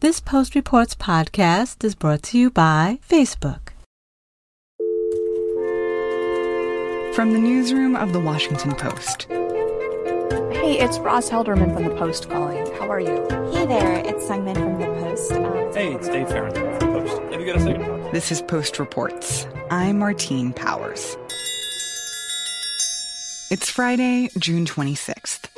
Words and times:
This 0.00 0.18
Post 0.18 0.54
Reports 0.54 0.94
podcast 0.94 1.84
is 1.84 1.94
brought 1.94 2.22
to 2.22 2.38
you 2.38 2.50
by 2.50 3.00
Facebook. 3.06 3.74
From 7.14 7.34
the 7.34 7.38
newsroom 7.38 7.94
of 7.94 8.14
The 8.14 8.18
Washington 8.18 8.74
Post. 8.76 9.24
Hey, 10.54 10.78
it's 10.78 10.98
Roz 11.00 11.28
Helderman 11.28 11.74
from 11.74 11.84
The 11.84 11.94
Post 11.96 12.30
calling. 12.30 12.64
How 12.76 12.88
are 12.90 13.00
you? 13.00 13.28
Hey 13.52 13.66
there, 13.66 13.98
it's 13.98 14.24
Seung 14.24 14.44
Min 14.44 14.54
from 14.54 14.78
The 14.78 14.86
Post. 14.86 15.32
Um, 15.32 15.44
hey, 15.74 15.92
it's 15.92 16.08
Dave 16.08 16.28
Fahrenthold 16.28 16.80
from 16.80 16.92
The 16.94 17.00
Post. 17.00 17.32
Have 17.32 17.40
you 17.42 17.46
got 17.46 17.56
a 17.56 17.60
second? 17.60 18.12
This 18.14 18.32
is 18.32 18.40
Post 18.40 18.78
Reports. 18.78 19.46
I'm 19.70 19.98
Martine 19.98 20.54
Powers. 20.54 21.18
It's 23.50 23.68
Friday, 23.68 24.30
June 24.38 24.64
26th. 24.64 25.50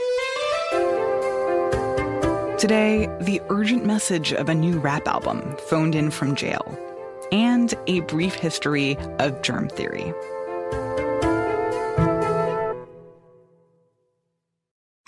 Today, 2.62 3.08
the 3.20 3.42
urgent 3.48 3.84
message 3.84 4.32
of 4.32 4.48
a 4.48 4.54
new 4.54 4.78
rap 4.78 5.08
album 5.08 5.56
phoned 5.66 5.96
in 5.96 6.12
from 6.12 6.36
jail, 6.36 6.78
and 7.32 7.74
a 7.88 8.02
brief 8.02 8.34
history 8.34 8.96
of 9.18 9.42
germ 9.42 9.68
theory. 9.68 10.14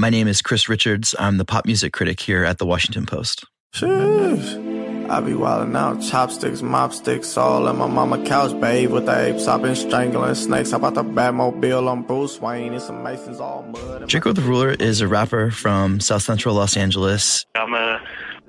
My 0.00 0.10
name 0.10 0.26
is 0.26 0.42
Chris 0.42 0.68
Richards. 0.68 1.14
I'm 1.16 1.36
the 1.36 1.44
pop 1.44 1.64
music 1.64 1.92
critic 1.92 2.18
here 2.18 2.44
at 2.44 2.58
the 2.58 2.66
Washington 2.66 3.06
Post. 3.06 3.44
Sheesh. 3.72 4.64
I 5.10 5.20
be 5.20 5.32
wildin' 5.32 5.76
out, 5.76 6.00
chopsticks, 6.00 6.62
mopsticks, 6.62 7.36
all 7.36 7.68
in 7.68 7.76
my 7.76 7.86
mama 7.86 8.24
couch, 8.24 8.58
babe, 8.58 8.90
with 8.90 9.04
the 9.04 9.26
apes. 9.26 9.46
I've 9.46 9.60
been 9.60 9.76
strangling 9.76 10.34
snakes. 10.34 10.70
How 10.70 10.78
about 10.78 10.94
the 10.94 11.04
Batmobile 11.04 11.88
on 11.88 12.02
Bruce 12.02 12.40
Wayne? 12.40 12.72
It's 12.72 12.86
some 12.86 13.02
Masons 13.02 13.38
all 13.38 13.64
mud. 13.64 14.08
Drakeo 14.08 14.34
the 14.34 14.40
Ruler 14.40 14.70
is 14.70 15.02
a 15.02 15.08
rapper 15.08 15.50
from 15.50 16.00
South 16.00 16.22
Central 16.22 16.54
Los 16.54 16.76
Angeles. 16.76 17.44
I'm 17.64 17.72
a 17.72 17.98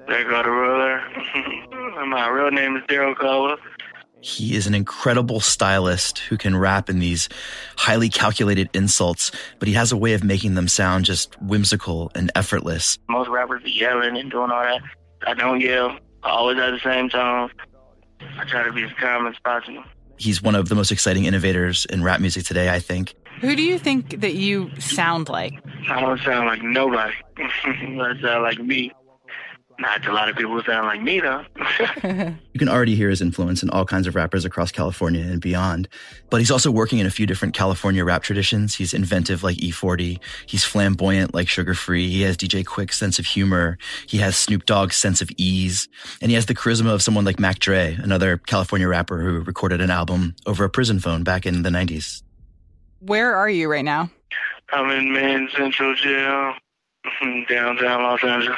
Drakeo 0.10 0.44
the 0.44 0.52
Ruler. 0.52 2.06
my 2.06 2.28
real 2.28 2.52
name 2.52 2.76
is 2.76 2.84
Darrell 2.90 3.16
Caldwell. 3.16 3.56
He 4.20 4.58
is 4.58 4.68
an 4.68 4.76
incredible 4.76 5.40
stylist 5.40 6.20
who 6.20 6.38
can 6.38 6.58
rap 6.58 6.90
in 6.90 7.00
these 7.00 7.30
highly 7.78 8.10
calculated 8.10 8.70
insults, 8.74 9.32
but 9.58 9.70
he 9.70 9.74
has 9.74 9.94
a 9.94 9.98
way 9.98 10.12
of 10.16 10.24
making 10.26 10.56
them 10.56 10.68
sound 10.68 11.06
just 11.06 11.42
whimsical 11.42 12.12
and 12.14 12.30
effortless. 12.36 13.00
Most 13.08 13.30
rappers 13.30 13.64
be 13.64 13.72
yelling 13.72 14.18
and 14.18 14.30
doing 14.30 14.52
all 14.52 14.64
that. 14.64 14.82
I 15.26 15.34
don't 15.34 15.62
yell. 15.62 15.98
I 16.24 16.32
always 16.32 16.58
have 16.58 16.74
the 16.74 16.80
same 16.82 17.08
tone. 17.08 17.52
I 18.38 18.44
try 18.44 18.64
to 18.64 18.74
be 18.74 18.84
as 18.84 18.92
calm 19.00 19.28
as 19.28 19.36
possible. 19.46 19.86
He's 20.18 20.42
one 20.42 20.56
of 20.56 20.68
the 20.68 20.76
most 20.76 20.92
exciting 20.92 21.24
innovators 21.24 21.86
in 21.86 22.04
rap 22.04 22.20
music 22.20 22.44
today, 22.44 22.70
I 22.70 22.80
think. 22.80 23.16
Who 23.40 23.56
do 23.56 23.64
you 23.64 23.80
think 23.80 24.20
that 24.20 24.34
you 24.36 24.72
sound 24.80 25.30
like? 25.30 25.54
I 25.90 26.02
don't 26.02 26.20
sound 26.22 26.48
like 26.48 26.62
nobody. 26.64 27.14
I 27.38 28.18
sound 28.22 28.44
like 28.44 28.60
me. 28.60 28.92
Not 29.78 30.08
a 30.08 30.14
lot 30.14 30.30
of 30.30 30.38
people 30.38 30.54
who 30.54 30.64
sound 30.64 30.88
like 30.88 31.02
me, 31.02 31.20
though. 31.20 31.44
you 32.04 32.60
can 32.60 32.70
already 32.70 32.96
hear 32.96 33.10
his 33.10 33.22
influence 33.22 33.62
in 33.62 33.70
all 33.70 33.86
kinds 33.86 34.08
of 34.08 34.16
rappers 34.16 34.46
across 34.46 34.72
California 34.72 35.22
and 35.22 35.42
beyond. 35.42 35.90
But 36.30 36.40
he's 36.40 36.52
also 36.52 36.72
working 36.72 37.00
in 37.00 37.06
a 37.06 37.12
few 37.12 37.26
different 37.26 37.54
California 37.54 38.06
rap 38.06 38.24
traditions. 38.24 38.76
He's 38.76 38.94
inventive 38.94 39.44
like 39.44 39.58
E40. 39.58 40.20
He's 40.46 40.64
flamboyant 40.64 41.34
like 41.34 41.48
Suga 41.48 41.76
Free. 41.76 42.10
He 42.10 42.22
has 42.22 42.38
DJ 42.38 42.66
Quik's 42.66 42.98
sense 42.98 43.20
of 43.20 43.26
humor. 43.26 43.78
He 44.08 44.20
has 44.20 44.38
Snoop 44.38 44.66
Dogg's 44.66 44.96
sense 44.96 45.22
of 45.22 45.30
ease. 45.38 45.90
And 46.22 46.32
he 46.32 46.36
has 46.36 46.46
the 46.46 46.56
charisma 46.56 46.94
of 46.94 47.02
someone 47.02 47.26
like 47.26 47.40
Mac 47.40 47.60
Dre, 47.60 47.98
another 48.02 48.38
California 48.38 48.88
rapper 48.88 49.20
who 49.20 49.42
recorded 49.42 49.82
an 49.82 49.92
album 49.92 50.36
over 50.46 50.64
a 50.64 50.70
prison 50.70 51.00
phone 51.00 51.24
back 51.24 51.46
in 51.46 51.64
the 51.64 51.70
90s. 51.70 52.24
Where 53.00 53.36
are 53.36 53.50
you 53.50 53.70
right 53.70 53.86
now? 53.86 54.10
I'm 54.72 54.90
in 54.90 55.14
Men's 55.14 55.52
Central 55.52 55.94
Jail, 55.96 56.54
downtown 57.50 58.04
Los 58.04 58.24
Angeles. 58.24 58.58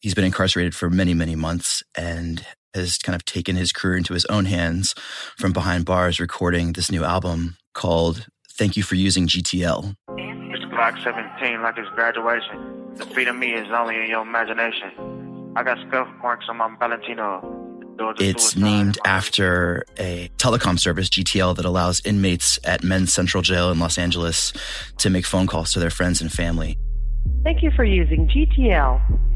He's 0.00 0.14
been 0.14 0.24
incarcerated 0.24 0.74
for 0.74 0.88
many, 0.88 1.12
many 1.12 1.36
months 1.36 1.82
and 1.94 2.44
has 2.72 2.96
kind 2.96 3.14
of 3.14 3.22
taken 3.26 3.54
his 3.54 3.70
career 3.70 3.98
into 3.98 4.14
his 4.14 4.24
own 4.26 4.46
hands 4.46 4.94
from 5.36 5.52
behind 5.52 5.84
bars, 5.84 6.18
recording 6.18 6.72
this 6.72 6.90
new 6.90 7.04
album 7.04 7.56
called 7.74 8.26
Thank 8.50 8.78
You 8.78 8.82
for 8.82 8.94
Using 8.94 9.28
GTL. 9.28 9.94
It's 10.16 10.64
Glock 10.64 11.04
17, 11.04 11.62
like 11.62 11.76
it's 11.76 11.88
graduation. 11.90 12.94
The 12.94 13.04
feet 13.04 13.28
of 13.28 13.36
me 13.36 13.52
is 13.52 13.68
only 13.70 13.96
in 13.96 14.08
your 14.08 14.22
imagination. 14.22 15.52
I 15.54 15.62
got 15.62 15.76
scuff 15.86 16.08
marks 16.22 16.46
on 16.48 16.56
my 16.56 16.74
Valentino. 16.78 17.56
It's 18.18 18.56
named 18.56 18.96
after 19.04 19.84
a 19.98 20.30
telecom 20.38 20.80
service, 20.80 21.10
GTL, 21.10 21.56
that 21.56 21.66
allows 21.66 22.00
inmates 22.06 22.58
at 22.64 22.82
Men's 22.82 23.12
Central 23.12 23.42
Jail 23.42 23.70
in 23.70 23.78
Los 23.78 23.98
Angeles 23.98 24.54
to 24.96 25.10
make 25.10 25.26
phone 25.26 25.46
calls 25.46 25.74
to 25.74 25.80
their 25.80 25.90
friends 25.90 26.22
and 26.22 26.32
family. 26.32 26.78
Thank 27.44 27.62
you 27.62 27.70
for 27.76 27.84
using 27.84 28.26
GTL. 28.28 29.29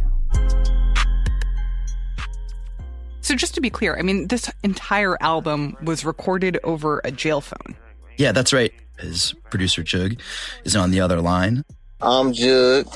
So, 3.21 3.34
just 3.34 3.55
to 3.55 3.62
be 3.62 3.71
clear, 3.71 3.97
I 3.97 4.03
mean, 4.03 4.28
this 4.28 4.50
entire 4.62 5.17
album 5.22 5.77
was 5.83 6.05
recorded 6.05 6.59
over 6.62 7.00
a 7.05 7.11
jail 7.11 7.41
phone. 7.41 7.75
Yeah, 8.19 8.33
that's 8.33 8.53
right. 8.53 8.73
His 8.99 9.34
producer, 9.50 9.83
Joog, 9.83 10.21
is 10.65 10.77
on 10.77 10.91
the 10.91 11.00
other 11.00 11.21
line. 11.21 11.65
I'm 12.00 12.33
Joog. 12.33 12.87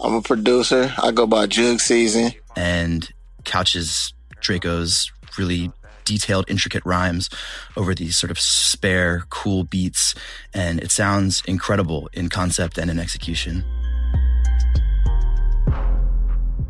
I'm 0.00 0.14
a 0.14 0.22
producer. 0.22 0.92
I 1.00 1.12
go 1.12 1.26
by 1.26 1.46
Joog 1.46 1.80
Season. 1.80 2.32
And 2.56 3.08
couches 3.44 4.14
Drakeo's 4.40 5.12
really 5.38 5.70
detailed, 6.04 6.46
intricate 6.48 6.84
rhymes 6.84 7.28
over 7.76 7.94
these 7.94 8.16
sort 8.16 8.30
of 8.30 8.40
spare, 8.40 9.24
cool 9.30 9.64
beats. 9.64 10.14
And 10.52 10.80
it 10.80 10.90
sounds 10.90 11.42
incredible 11.46 12.08
in 12.12 12.28
concept 12.28 12.78
and 12.78 12.90
in 12.90 12.98
execution. 12.98 13.64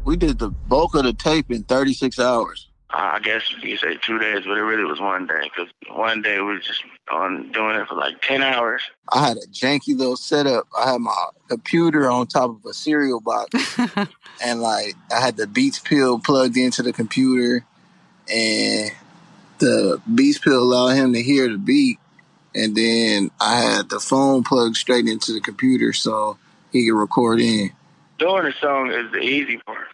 We 0.04 0.16
did 0.16 0.38
the 0.38 0.50
bulk 0.50 0.94
of 0.94 1.04
the 1.04 1.12
tape 1.12 1.50
in 1.50 1.62
36 1.64 2.18
hours. 2.18 2.68
I 2.94 3.20
guess 3.20 3.42
you 3.62 3.76
say 3.78 3.96
two 3.96 4.18
days, 4.18 4.44
but 4.44 4.58
it 4.58 4.62
really 4.62 4.84
was 4.84 5.00
one 5.00 5.26
day 5.26 5.44
because 5.44 5.72
one 5.90 6.20
day 6.20 6.38
we 6.38 6.44
were 6.44 6.58
just 6.58 6.84
on 7.10 7.50
doing 7.50 7.76
it 7.76 7.88
for 7.88 7.94
like 7.94 8.20
10 8.20 8.42
hours. 8.42 8.82
I 9.10 9.26
had 9.26 9.38
a 9.38 9.46
janky 9.46 9.96
little 9.96 10.16
setup. 10.16 10.66
I 10.78 10.92
had 10.92 11.00
my 11.00 11.28
computer 11.48 12.10
on 12.10 12.26
top 12.26 12.50
of 12.50 12.64
a 12.66 12.74
cereal 12.74 13.20
box, 13.20 13.78
and 14.42 14.60
like 14.60 14.94
I 15.10 15.20
had 15.20 15.38
the 15.38 15.46
Beats 15.46 15.78
pill 15.78 16.18
plugged 16.18 16.58
into 16.58 16.82
the 16.82 16.92
computer, 16.92 17.64
and 18.30 18.90
the 19.58 20.02
Beats 20.14 20.38
pill 20.38 20.62
allowed 20.62 20.96
him 20.96 21.14
to 21.14 21.22
hear 21.22 21.48
the 21.48 21.58
beat, 21.58 21.98
and 22.54 22.76
then 22.76 23.30
I 23.40 23.58
had 23.58 23.88
the 23.88 24.00
phone 24.00 24.44
plugged 24.44 24.76
straight 24.76 25.06
into 25.06 25.32
the 25.32 25.40
computer 25.40 25.94
so 25.94 26.36
he 26.72 26.86
could 26.86 26.98
record 26.98 27.40
in. 27.40 27.70
Doing 28.18 28.44
the 28.44 28.54
song 28.60 28.90
is 28.90 29.10
the 29.12 29.20
easy 29.20 29.56
part. 29.58 29.88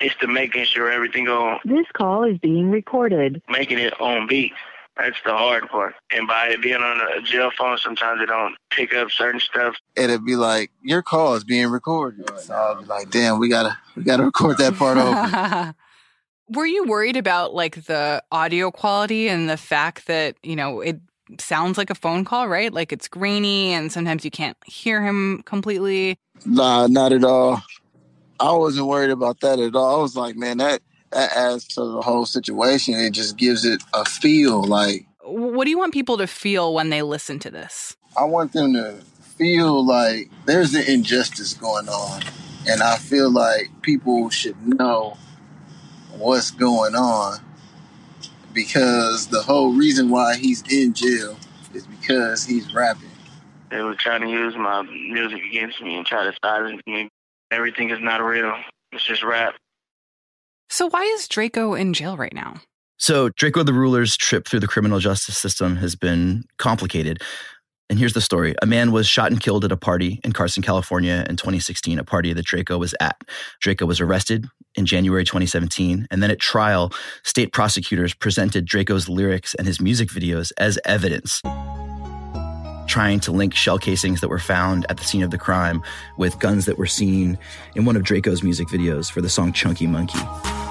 It's 0.00 0.14
the 0.20 0.28
making 0.28 0.64
sure 0.64 0.90
everything 0.90 1.28
on. 1.28 1.58
This 1.64 1.86
call 1.92 2.24
is 2.24 2.38
being 2.38 2.70
recorded. 2.70 3.42
Making 3.48 3.78
it 3.78 4.00
on 4.00 4.26
beat. 4.26 4.52
That's 4.96 5.16
the 5.24 5.30
hard 5.30 5.68
part. 5.68 5.94
And 6.10 6.26
by 6.26 6.48
it 6.48 6.60
being 6.62 6.82
on 6.82 7.00
a 7.16 7.22
jail 7.22 7.50
phone, 7.56 7.78
sometimes 7.78 8.18
they 8.20 8.26
don't 8.26 8.56
pick 8.70 8.92
up 8.94 9.10
certain 9.12 9.40
stuff. 9.40 9.76
It'd 9.96 10.24
be 10.24 10.34
like 10.34 10.72
your 10.82 11.02
call 11.02 11.34
is 11.36 11.44
being 11.44 11.68
recorded. 11.68 12.28
So 12.40 12.54
I'll 12.54 12.80
be 12.80 12.86
like, 12.86 13.10
damn, 13.10 13.38
we 13.38 13.48
gotta 13.48 13.78
we 13.94 14.02
gotta 14.02 14.24
record 14.24 14.58
that 14.58 14.74
part 14.74 14.98
over. 14.98 15.74
Were 16.50 16.66
you 16.66 16.84
worried 16.84 17.16
about 17.16 17.54
like 17.54 17.84
the 17.84 18.22
audio 18.32 18.70
quality 18.70 19.28
and 19.28 19.48
the 19.48 19.56
fact 19.56 20.06
that 20.06 20.36
you 20.42 20.56
know 20.56 20.80
it 20.80 20.98
sounds 21.38 21.78
like 21.78 21.90
a 21.90 21.94
phone 21.94 22.24
call, 22.24 22.48
right? 22.48 22.72
Like 22.72 22.92
it's 22.92 23.06
grainy 23.06 23.72
and 23.72 23.92
sometimes 23.92 24.24
you 24.24 24.30
can't 24.30 24.56
hear 24.66 25.02
him 25.02 25.42
completely. 25.44 26.18
Nah, 26.44 26.86
not 26.88 27.12
at 27.12 27.22
all. 27.22 27.62
I 28.40 28.52
wasn't 28.52 28.86
worried 28.86 29.10
about 29.10 29.40
that 29.40 29.58
at 29.58 29.74
all. 29.74 29.98
I 29.98 30.02
was 30.02 30.16
like, 30.16 30.36
man, 30.36 30.58
that 30.58 30.80
that 31.10 31.32
adds 31.32 31.66
to 31.68 31.84
the 31.84 32.02
whole 32.02 32.26
situation. 32.26 32.94
It 32.94 33.12
just 33.12 33.36
gives 33.36 33.64
it 33.64 33.82
a 33.92 34.04
feel 34.04 34.62
like. 34.62 35.06
What 35.24 35.64
do 35.64 35.70
you 35.70 35.78
want 35.78 35.92
people 35.92 36.18
to 36.18 36.26
feel 36.26 36.72
when 36.72 36.90
they 36.90 37.02
listen 37.02 37.38
to 37.40 37.50
this? 37.50 37.96
I 38.16 38.24
want 38.24 38.52
them 38.52 38.72
to 38.74 38.94
feel 39.36 39.84
like 39.84 40.30
there's 40.46 40.74
an 40.74 40.84
injustice 40.86 41.54
going 41.54 41.88
on, 41.88 42.22
and 42.68 42.82
I 42.82 42.96
feel 42.96 43.30
like 43.30 43.70
people 43.82 44.30
should 44.30 44.56
know 44.66 45.16
what's 46.16 46.50
going 46.50 46.94
on 46.94 47.38
because 48.52 49.28
the 49.28 49.42
whole 49.42 49.72
reason 49.72 50.10
why 50.10 50.36
he's 50.36 50.62
in 50.72 50.92
jail 50.92 51.36
is 51.74 51.86
because 51.86 52.44
he's 52.44 52.72
rapping. 52.74 53.10
They 53.70 53.82
were 53.82 53.94
trying 53.94 54.22
to 54.22 54.28
use 54.28 54.56
my 54.56 54.82
music 54.82 55.42
against 55.44 55.82
me 55.82 55.96
and 55.96 56.06
try 56.06 56.24
to 56.24 56.32
silence 56.42 56.80
me. 56.86 57.10
Everything 57.50 57.90
is 57.90 57.98
not 58.00 58.22
real. 58.22 58.54
It's 58.92 59.04
just 59.04 59.22
rap. 59.22 59.54
So 60.70 60.88
why 60.88 61.02
is 61.02 61.28
Drakeo 61.28 61.78
in 61.78 61.94
jail 61.94 62.16
right 62.16 62.32
now? 62.34 62.60
So 62.98 63.30
Drakeo 63.30 63.64
the 63.64 63.72
Ruler's 63.72 64.16
trip 64.16 64.46
through 64.46 64.60
the 64.60 64.66
criminal 64.66 64.98
justice 64.98 65.38
system 65.38 65.76
has 65.76 65.94
been 65.94 66.44
complicated. 66.58 67.22
And 67.90 67.98
here's 67.98 68.12
the 68.12 68.20
story. 68.20 68.54
A 68.60 68.66
man 68.66 68.92
was 68.92 69.06
shot 69.06 69.30
and 69.30 69.40
killed 69.40 69.64
at 69.64 69.72
a 69.72 69.76
party 69.76 70.20
in 70.22 70.32
Carson, 70.32 70.62
California 70.62 71.24
in 71.28 71.36
2016, 71.36 71.98
a 71.98 72.04
party 72.04 72.34
that 72.34 72.44
Drakeo 72.44 72.78
was 72.78 72.94
at. 73.00 73.16
Drakeo 73.64 73.86
was 73.86 74.00
arrested 74.00 74.46
in 74.74 74.84
January 74.84 75.24
2017. 75.24 76.06
And 76.10 76.22
then 76.22 76.30
at 76.30 76.38
trial, 76.38 76.92
state 77.24 77.52
prosecutors 77.52 78.12
presented 78.12 78.68
Drakeo's 78.68 79.08
lyrics 79.08 79.54
and 79.54 79.66
his 79.66 79.80
music 79.80 80.10
videos 80.10 80.52
as 80.58 80.78
evidence 80.84 81.40
trying 82.88 83.20
to 83.20 83.32
link 83.32 83.54
shell 83.54 83.78
casings 83.78 84.20
that 84.20 84.28
were 84.28 84.38
found 84.38 84.86
at 84.88 84.96
the 84.96 85.04
scene 85.04 85.22
of 85.22 85.30
the 85.30 85.38
crime 85.38 85.82
with 86.16 86.38
guns 86.40 86.66
that 86.66 86.78
were 86.78 86.86
seen 86.86 87.38
in 87.76 87.84
one 87.84 87.96
of 87.96 88.02
Drakeo's 88.02 88.42
music 88.42 88.68
videos 88.68 89.10
for 89.10 89.20
the 89.20 89.28
song 89.28 89.52
Chunky 89.52 89.86
Monkey. 89.86 90.18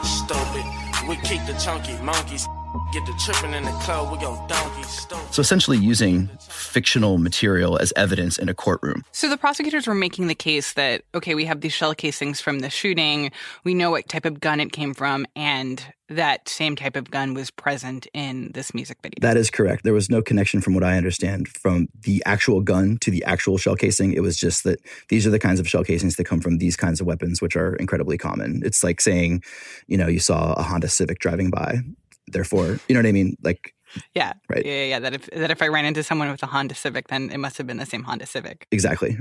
stupid. 0.03 0.65
We 1.07 1.15
keep 1.17 1.45
the 1.45 1.57
chunky 1.63 1.97
monkeys. 2.01 2.45
Get 2.93 3.05
the 3.05 3.13
tripping 3.23 3.53
in 3.53 3.63
the 3.63 3.71
club, 3.71 4.11
we 4.11 4.19
go 4.19 4.43
donkeys. 4.47 5.07
So 5.31 5.41
essentially 5.41 5.77
using 5.77 6.29
fictional 6.49 7.17
material 7.17 7.77
as 7.77 7.91
evidence 7.95 8.37
in 8.37 8.49
a 8.49 8.53
courtroom. 8.53 9.03
So 9.11 9.29
the 9.29 9.37
prosecutors 9.37 9.87
were 9.87 9.95
making 9.95 10.27
the 10.27 10.35
case 10.35 10.73
that, 10.73 11.03
okay, 11.15 11.33
we 11.33 11.45
have 11.45 11.61
these 11.61 11.73
shell 11.73 11.95
casings 11.95 12.39
from 12.41 12.59
the 12.59 12.69
shooting. 12.69 13.31
We 13.63 13.73
know 13.73 13.91
what 13.91 14.07
type 14.07 14.25
of 14.25 14.39
gun 14.39 14.59
it 14.59 14.71
came 14.73 14.93
from. 14.93 15.25
And 15.35 15.83
that 16.09 16.47
same 16.47 16.75
type 16.75 16.95
of 16.95 17.11
gun 17.11 17.33
was 17.33 17.51
present 17.51 18.07
in 18.13 18.51
this 18.53 18.73
music 18.73 18.97
video. 19.01 19.17
That 19.21 19.37
is 19.37 19.49
correct. 19.49 19.83
There 19.83 19.93
was 19.93 20.09
no 20.09 20.21
connection, 20.21 20.61
from 20.61 20.73
what 20.73 20.83
I 20.83 20.97
understand, 20.97 21.47
from 21.47 21.87
the 22.01 22.23
actual 22.25 22.61
gun 22.61 22.97
to 23.01 23.11
the 23.11 23.23
actual 23.25 23.57
shell 23.57 23.75
casing. 23.75 24.13
It 24.13 24.21
was 24.21 24.37
just 24.37 24.63
that 24.63 24.79
these 25.09 25.27
are 25.27 25.31
the 25.31 25.39
kinds 25.39 25.59
of 25.59 25.67
shell 25.67 25.83
casings 25.83 26.15
that 26.15 26.25
come 26.25 26.39
from 26.39 26.57
these 26.57 26.75
kinds 26.75 27.01
of 27.01 27.07
weapons, 27.07 27.41
which 27.41 27.55
are 27.55 27.75
incredibly 27.75 28.17
common. 28.17 28.61
It's 28.63 28.83
like 28.83 29.01
saying, 29.01 29.43
you 29.87 29.97
know, 29.97 30.07
you 30.07 30.19
saw 30.19 30.53
a 30.53 30.63
Honda 30.63 30.87
Civic 30.87 31.19
driving 31.19 31.49
by 31.49 31.81
therefore 32.27 32.79
you 32.87 32.93
know 32.93 32.99
what 32.99 33.07
i 33.07 33.11
mean 33.11 33.35
like 33.43 33.73
yeah 34.13 34.33
right 34.49 34.65
yeah 34.65 34.83
yeah 34.83 34.99
that 34.99 35.13
if 35.13 35.29
that 35.31 35.49
if 35.49 35.61
i 35.61 35.67
ran 35.67 35.85
into 35.85 36.03
someone 36.03 36.29
with 36.29 36.43
a 36.43 36.47
honda 36.47 36.75
civic 36.75 37.07
then 37.07 37.29
it 37.31 37.37
must 37.37 37.57
have 37.57 37.65
been 37.65 37.77
the 37.77 37.85
same 37.85 38.03
honda 38.03 38.25
civic 38.25 38.67
exactly 38.71 39.17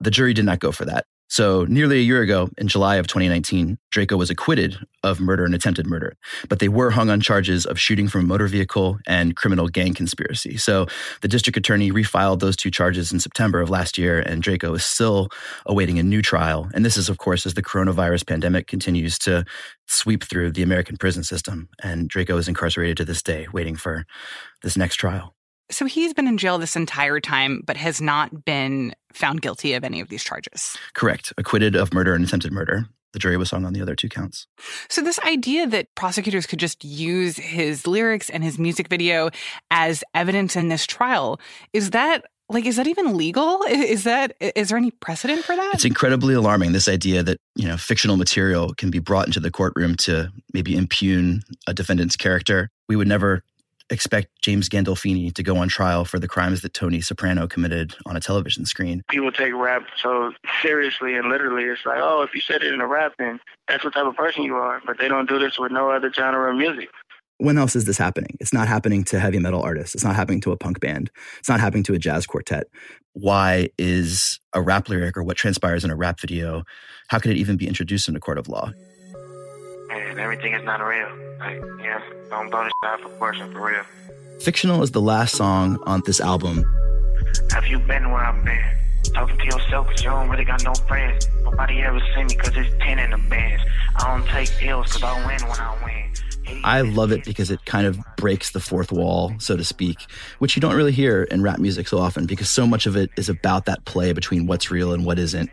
the 0.00 0.10
jury 0.10 0.34
did 0.34 0.44
not 0.44 0.60
go 0.60 0.70
for 0.70 0.84
that 0.84 1.06
so, 1.28 1.64
nearly 1.64 1.98
a 1.98 2.02
year 2.02 2.20
ago, 2.20 2.50
in 2.58 2.68
July 2.68 2.96
of 2.96 3.06
2019, 3.06 3.78
Drakeo 3.92 4.18
was 4.18 4.30
acquitted 4.30 4.76
of 5.02 5.20
murder 5.20 5.44
and 5.44 5.54
attempted 5.54 5.86
murder, 5.86 6.16
but 6.48 6.58
they 6.58 6.68
were 6.68 6.90
hung 6.90 7.08
on 7.10 7.20
charges 7.20 7.64
of 7.64 7.78
shooting 7.78 8.08
from 8.08 8.20
a 8.22 8.24
motor 8.24 8.46
vehicle 8.46 8.98
and 9.06 9.34
criminal 9.34 9.68
gang 9.68 9.94
conspiracy. 9.94 10.56
So, 10.58 10.86
the 11.22 11.28
district 11.28 11.56
attorney 11.56 11.90
refiled 11.90 12.40
those 12.40 12.56
two 12.56 12.70
charges 12.70 13.10
in 13.10 13.20
September 13.20 13.60
of 13.60 13.70
last 13.70 13.96
year, 13.96 14.20
and 14.20 14.42
Drakeo 14.42 14.76
is 14.76 14.84
still 14.84 15.28
awaiting 15.66 15.98
a 15.98 16.02
new 16.02 16.20
trial. 16.20 16.68
And 16.74 16.84
this 16.84 16.96
is, 16.96 17.08
of 17.08 17.18
course, 17.18 17.46
as 17.46 17.54
the 17.54 17.62
coronavirus 17.62 18.26
pandemic 18.26 18.66
continues 18.66 19.18
to 19.20 19.44
sweep 19.88 20.24
through 20.24 20.52
the 20.52 20.62
American 20.62 20.96
prison 20.98 21.24
system. 21.24 21.68
And 21.82 22.10
Drakeo 22.10 22.38
is 22.38 22.48
incarcerated 22.48 22.98
to 22.98 23.04
this 23.04 23.22
day, 23.22 23.46
waiting 23.52 23.76
for 23.76 24.04
this 24.62 24.76
next 24.76 24.96
trial. 24.96 25.34
So 25.70 25.86
he's 25.86 26.12
been 26.12 26.28
in 26.28 26.38
jail 26.38 26.58
this 26.58 26.76
entire 26.76 27.20
time, 27.20 27.62
but 27.66 27.76
has 27.76 28.00
not 28.00 28.44
been 28.44 28.94
found 29.12 29.42
guilty 29.42 29.72
of 29.74 29.84
any 29.84 30.00
of 30.00 30.08
these 30.08 30.22
charges. 30.22 30.76
Correct. 30.94 31.32
Acquitted 31.38 31.74
of 31.74 31.94
murder 31.94 32.14
and 32.14 32.24
attempted 32.24 32.52
murder. 32.52 32.86
The 33.12 33.18
jury 33.20 33.36
was 33.36 33.52
hung 33.52 33.64
on 33.64 33.72
the 33.72 33.80
other 33.80 33.94
two 33.94 34.08
counts. 34.08 34.48
So, 34.88 35.00
this 35.00 35.20
idea 35.20 35.68
that 35.68 35.94
prosecutors 35.94 36.46
could 36.46 36.58
just 36.58 36.84
use 36.84 37.36
his 37.36 37.86
lyrics 37.86 38.28
and 38.28 38.42
his 38.42 38.58
music 38.58 38.88
video 38.88 39.30
as 39.70 40.02
evidence 40.14 40.56
in 40.56 40.68
this 40.68 40.84
trial, 40.84 41.40
is 41.72 41.90
that 41.90 42.24
like 42.48 42.66
is 42.66 42.76
that 42.76 42.86
even 42.86 43.16
legal 43.16 43.62
is 43.68 44.04
that 44.04 44.36
is 44.40 44.68
there 44.68 44.78
any 44.78 44.90
precedent 44.90 45.44
for 45.44 45.56
that 45.56 45.74
it's 45.74 45.84
incredibly 45.84 46.34
alarming 46.34 46.72
this 46.72 46.88
idea 46.88 47.22
that 47.22 47.38
you 47.56 47.66
know 47.66 47.76
fictional 47.76 48.16
material 48.16 48.74
can 48.74 48.90
be 48.90 48.98
brought 48.98 49.26
into 49.26 49.40
the 49.40 49.50
courtroom 49.50 49.94
to 49.96 50.30
maybe 50.52 50.76
impugn 50.76 51.42
a 51.66 51.72
defendant's 51.72 52.16
character 52.16 52.68
we 52.88 52.96
would 52.96 53.08
never 53.08 53.42
expect 53.90 54.28
James 54.42 54.68
Gandolfini 54.68 55.32
to 55.34 55.42
go 55.42 55.56
on 55.56 55.68
trial 55.68 56.04
for 56.04 56.18
the 56.18 56.28
crimes 56.28 56.62
that 56.62 56.74
Tony 56.74 57.00
Soprano 57.00 57.46
committed 57.46 57.94
on 58.06 58.16
a 58.16 58.20
television 58.20 58.64
screen. 58.64 59.02
People 59.10 59.32
take 59.32 59.52
rap 59.54 59.84
so 60.00 60.32
seriously 60.62 61.16
and 61.16 61.28
literally. 61.28 61.64
It's 61.64 61.84
like, 61.84 62.00
oh, 62.00 62.22
if 62.22 62.34
you 62.34 62.40
said 62.40 62.62
it 62.62 62.72
in 62.72 62.80
a 62.80 62.86
rap, 62.86 63.12
then 63.18 63.40
that's 63.68 63.84
what 63.84 63.94
type 63.94 64.06
of 64.06 64.16
person 64.16 64.42
you 64.42 64.54
are. 64.56 64.80
But 64.86 64.98
they 64.98 65.08
don't 65.08 65.28
do 65.28 65.38
this 65.38 65.58
with 65.58 65.72
no 65.72 65.90
other 65.90 66.12
genre 66.12 66.50
of 66.50 66.56
music. 66.56 66.88
When 67.38 67.58
else 67.58 67.74
is 67.74 67.84
this 67.84 67.98
happening? 67.98 68.36
It's 68.40 68.52
not 68.52 68.68
happening 68.68 69.02
to 69.04 69.18
heavy 69.18 69.40
metal 69.40 69.60
artists. 69.60 69.94
It's 69.94 70.04
not 70.04 70.14
happening 70.14 70.40
to 70.42 70.52
a 70.52 70.56
punk 70.56 70.80
band. 70.80 71.10
It's 71.40 71.48
not 71.48 71.60
happening 71.60 71.82
to 71.84 71.94
a 71.94 71.98
jazz 71.98 72.26
quartet. 72.26 72.68
Why 73.12 73.68
is 73.76 74.38
a 74.52 74.62
rap 74.62 74.88
lyric 74.88 75.16
or 75.16 75.24
what 75.24 75.36
transpires 75.36 75.84
in 75.84 75.90
a 75.90 75.96
rap 75.96 76.20
video, 76.20 76.62
how 77.08 77.18
could 77.18 77.32
it 77.32 77.36
even 77.36 77.56
be 77.56 77.66
introduced 77.66 78.08
in 78.08 78.16
a 78.16 78.20
court 78.20 78.38
of 78.38 78.48
law? 78.48 78.72
And 80.14 80.20
everything 80.20 80.52
is 80.52 80.62
not 80.62 80.80
real. 80.80 81.08
Like, 81.40 81.60
yeah, 81.82 82.00
don't 82.30 82.48
blow 82.48 82.62
this 82.62 82.72
out 82.84 83.00
of 83.00 83.10
proportion 83.10 83.50
for 83.52 83.66
real. 83.66 83.82
Fictional 84.42 84.80
is 84.84 84.92
the 84.92 85.00
last 85.00 85.34
song 85.34 85.76
on 85.86 86.02
this 86.06 86.20
album. 86.20 86.64
Have 87.50 87.66
you 87.66 87.80
been 87.80 88.12
where 88.12 88.24
I've 88.24 88.44
been? 88.44 88.64
Talking 89.12 89.36
to 89.36 89.44
yourself 89.44 89.88
because 89.88 90.04
you 90.04 90.10
don't 90.10 90.28
really 90.28 90.44
got 90.44 90.62
no 90.62 90.72
friends. 90.86 91.28
Nobody 91.42 91.82
ever 91.82 91.98
see 92.14 92.22
me 92.22 92.36
because 92.36 92.56
it's 92.56 92.72
10 92.84 93.00
in 93.00 93.10
the 93.10 93.18
bands. 93.28 93.64
I 93.96 94.16
don't 94.16 94.28
take 94.28 94.50
pills 94.50 94.86
because 94.86 95.02
I 95.02 95.26
win 95.26 95.48
when 95.48 95.58
I 95.58 95.84
win. 95.84 96.62
I 96.62 96.82
love 96.82 97.10
it 97.10 97.24
because 97.24 97.50
it 97.50 97.64
kind 97.64 97.84
of 97.84 97.98
breaks 98.16 98.52
the 98.52 98.60
fourth 98.60 98.92
wall, 98.92 99.32
so 99.38 99.56
to 99.56 99.64
speak, 99.64 99.98
which 100.38 100.54
you 100.54 100.60
don't 100.60 100.76
really 100.76 100.92
hear 100.92 101.24
in 101.24 101.42
rap 101.42 101.58
music 101.58 101.88
so 101.88 101.98
often 101.98 102.26
because 102.26 102.48
so 102.48 102.68
much 102.68 102.86
of 102.86 102.96
it 102.96 103.10
is 103.16 103.28
about 103.28 103.64
that 103.64 103.84
play 103.84 104.12
between 104.12 104.46
what's 104.46 104.70
real 104.70 104.92
and 104.92 105.04
what 105.04 105.18
isn't, 105.18 105.50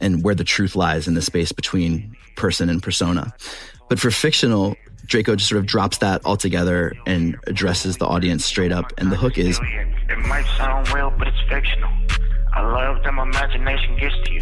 and 0.00 0.22
where 0.22 0.34
the 0.34 0.44
truth 0.44 0.76
lies 0.76 1.08
in 1.08 1.14
the 1.14 1.22
space 1.22 1.50
between 1.50 2.14
person 2.36 2.68
and 2.68 2.82
persona. 2.82 3.32
But 3.92 4.00
for 4.00 4.10
fictional, 4.10 4.74
Drakeo 5.06 5.36
just 5.36 5.50
sort 5.50 5.58
of 5.58 5.66
drops 5.66 5.98
that 5.98 6.24
altogether 6.24 6.94
and 7.06 7.36
addresses 7.46 7.98
the 7.98 8.06
audience 8.06 8.42
straight 8.42 8.72
up. 8.72 8.90
And 8.96 9.12
the 9.12 9.16
hook 9.16 9.36
is 9.36 9.60
It 10.08 10.18
might 10.20 10.46
sound 10.56 10.90
real, 10.94 11.10
but 11.18 11.28
it's 11.28 11.36
fictional. 11.46 11.90
I 12.54 12.62
love 12.62 13.02
that 13.02 13.12
my 13.12 13.24
imagination 13.24 13.98
gets 13.98 14.14
to 14.24 14.32
you. 14.32 14.40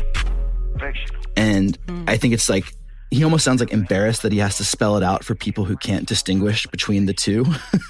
Fictional. 0.79 1.23
And 1.37 1.85
mm. 1.87 2.09
I 2.09 2.17
think 2.17 2.33
it's 2.33 2.49
like 2.49 2.73
he 3.11 3.25
almost 3.25 3.45
sounds 3.45 3.59
like 3.59 3.73
embarrassed 3.73 4.23
that 4.23 4.31
he 4.31 4.39
has 4.39 4.57
to 4.59 4.65
spell 4.65 4.97
it 4.97 5.03
out 5.03 5.25
for 5.25 5.35
people 5.35 5.65
who 5.65 5.77
can't 5.77 6.07
distinguish 6.07 6.69
between 6.69 7.07
the 7.07 7.13
two, 7.13 7.45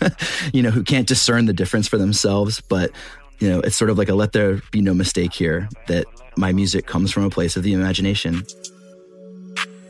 you 0.54 0.62
know, 0.62 0.70
who 0.70 0.82
can't 0.82 1.06
discern 1.06 1.44
the 1.44 1.52
difference 1.52 1.86
for 1.86 1.98
themselves. 1.98 2.62
But, 2.70 2.90
you 3.38 3.50
know, 3.50 3.60
it's 3.60 3.76
sort 3.76 3.90
of 3.90 3.98
like 3.98 4.08
a 4.08 4.14
let 4.14 4.32
there 4.32 4.62
be 4.70 4.80
no 4.80 4.94
mistake 4.94 5.34
here 5.34 5.68
that 5.88 6.06
my 6.38 6.52
music 6.54 6.86
comes 6.86 7.12
from 7.12 7.24
a 7.24 7.28
place 7.28 7.54
of 7.58 7.64
the 7.64 7.74
imagination. 7.74 8.46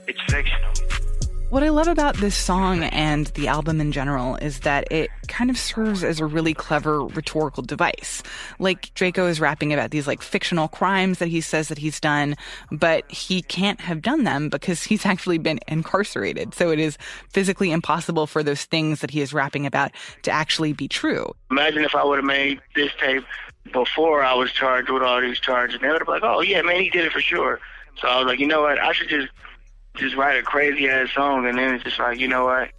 It's 0.08 0.20
fictional. 0.28 0.69
What 1.50 1.64
I 1.64 1.70
love 1.70 1.88
about 1.88 2.16
this 2.18 2.36
song 2.36 2.84
and 2.84 3.26
the 3.26 3.48
album 3.48 3.80
in 3.80 3.90
general 3.90 4.36
is 4.36 4.60
that 4.60 4.86
it 4.92 5.10
kind 5.26 5.50
of 5.50 5.58
serves 5.58 6.04
as 6.04 6.20
a 6.20 6.24
really 6.24 6.54
clever 6.54 7.04
rhetorical 7.04 7.64
device. 7.64 8.22
Like 8.60 8.94
Drakeo 8.94 9.28
is 9.28 9.40
rapping 9.40 9.72
about 9.72 9.90
these 9.90 10.06
like 10.06 10.22
fictional 10.22 10.68
crimes 10.68 11.18
that 11.18 11.26
he 11.26 11.40
says 11.40 11.66
that 11.66 11.78
he's 11.78 11.98
done, 11.98 12.36
but 12.70 13.10
he 13.10 13.42
can't 13.42 13.80
have 13.80 14.00
done 14.00 14.22
them 14.22 14.48
because 14.48 14.84
he's 14.84 15.04
actually 15.04 15.38
been 15.38 15.58
incarcerated. 15.66 16.54
So 16.54 16.70
it 16.70 16.78
is 16.78 16.96
physically 17.30 17.72
impossible 17.72 18.28
for 18.28 18.44
those 18.44 18.64
things 18.64 19.00
that 19.00 19.10
he 19.10 19.20
is 19.20 19.34
rapping 19.34 19.66
about 19.66 19.90
to 20.22 20.30
actually 20.30 20.72
be 20.72 20.86
true. 20.86 21.34
Imagine 21.50 21.82
if 21.82 21.96
I 21.96 22.04
would 22.04 22.18
have 22.18 22.24
made 22.24 22.60
this 22.76 22.92
tape 23.00 23.24
before 23.72 24.22
I 24.22 24.34
was 24.34 24.52
charged 24.52 24.88
with 24.88 25.02
all 25.02 25.20
these 25.20 25.40
charges. 25.40 25.80
They 25.80 25.88
would 25.88 25.98
have 25.98 26.06
been 26.06 26.14
like, 26.14 26.22
oh, 26.22 26.42
yeah, 26.42 26.62
man, 26.62 26.80
he 26.80 26.90
did 26.90 27.06
it 27.06 27.12
for 27.12 27.20
sure. 27.20 27.58
So 28.00 28.06
I 28.06 28.18
was 28.18 28.26
like, 28.26 28.38
you 28.38 28.46
know 28.46 28.62
what? 28.62 28.78
I 28.78 28.92
should 28.92 29.08
just 29.08 29.30
just 29.96 30.16
write 30.16 30.38
a 30.38 30.42
crazy 30.42 30.88
ass 30.88 31.10
song, 31.14 31.46
and 31.46 31.58
then 31.58 31.74
it's 31.74 31.84
just 31.84 31.98
like, 31.98 32.18
you 32.18 32.28
know 32.28 32.44
what? 32.44 32.70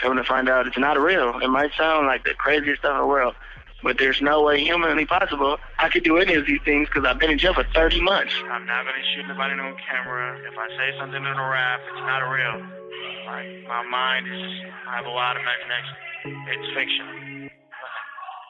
Coming 0.00 0.18
to 0.18 0.24
find 0.24 0.48
out, 0.48 0.66
it's 0.66 0.78
not 0.78 1.00
real. 1.00 1.38
It 1.40 1.48
might 1.48 1.72
sound 1.76 2.06
like 2.06 2.24
the 2.24 2.34
craziest 2.34 2.80
stuff 2.80 2.92
in 2.92 3.00
the 3.00 3.06
world, 3.06 3.34
but 3.82 3.96
there's 3.98 4.20
no 4.20 4.42
way 4.42 4.60
humanly 4.60 5.06
possible 5.06 5.56
I 5.78 5.88
could 5.88 6.04
do 6.04 6.18
any 6.18 6.34
of 6.34 6.46
these 6.46 6.60
things 6.64 6.88
because 6.88 7.04
I've 7.04 7.18
been 7.18 7.30
in 7.30 7.38
jail 7.38 7.54
for 7.54 7.64
30 7.72 8.00
months. 8.00 8.32
I'm 8.50 8.66
not 8.66 8.84
gonna 8.84 9.06
shoot 9.14 9.24
nobody 9.28 9.56
on 9.56 9.76
camera. 9.88 10.36
If 10.44 10.56
I 10.56 10.68
say 10.76 10.88
something 11.00 11.20
in 11.20 11.36
a 11.36 11.48
rap, 11.48 11.80
it's 11.88 12.04
not 12.04 12.20
real. 12.28 12.56
Like 13.24 13.68
my 13.68 13.82
mind 13.88 14.28
is, 14.28 14.44
I 14.88 15.00
have 15.00 15.06
a 15.06 15.12
lot 15.12 15.36
of 15.36 15.42
imagination. 15.44 15.96
It's 16.50 16.68
fiction. 16.76 17.06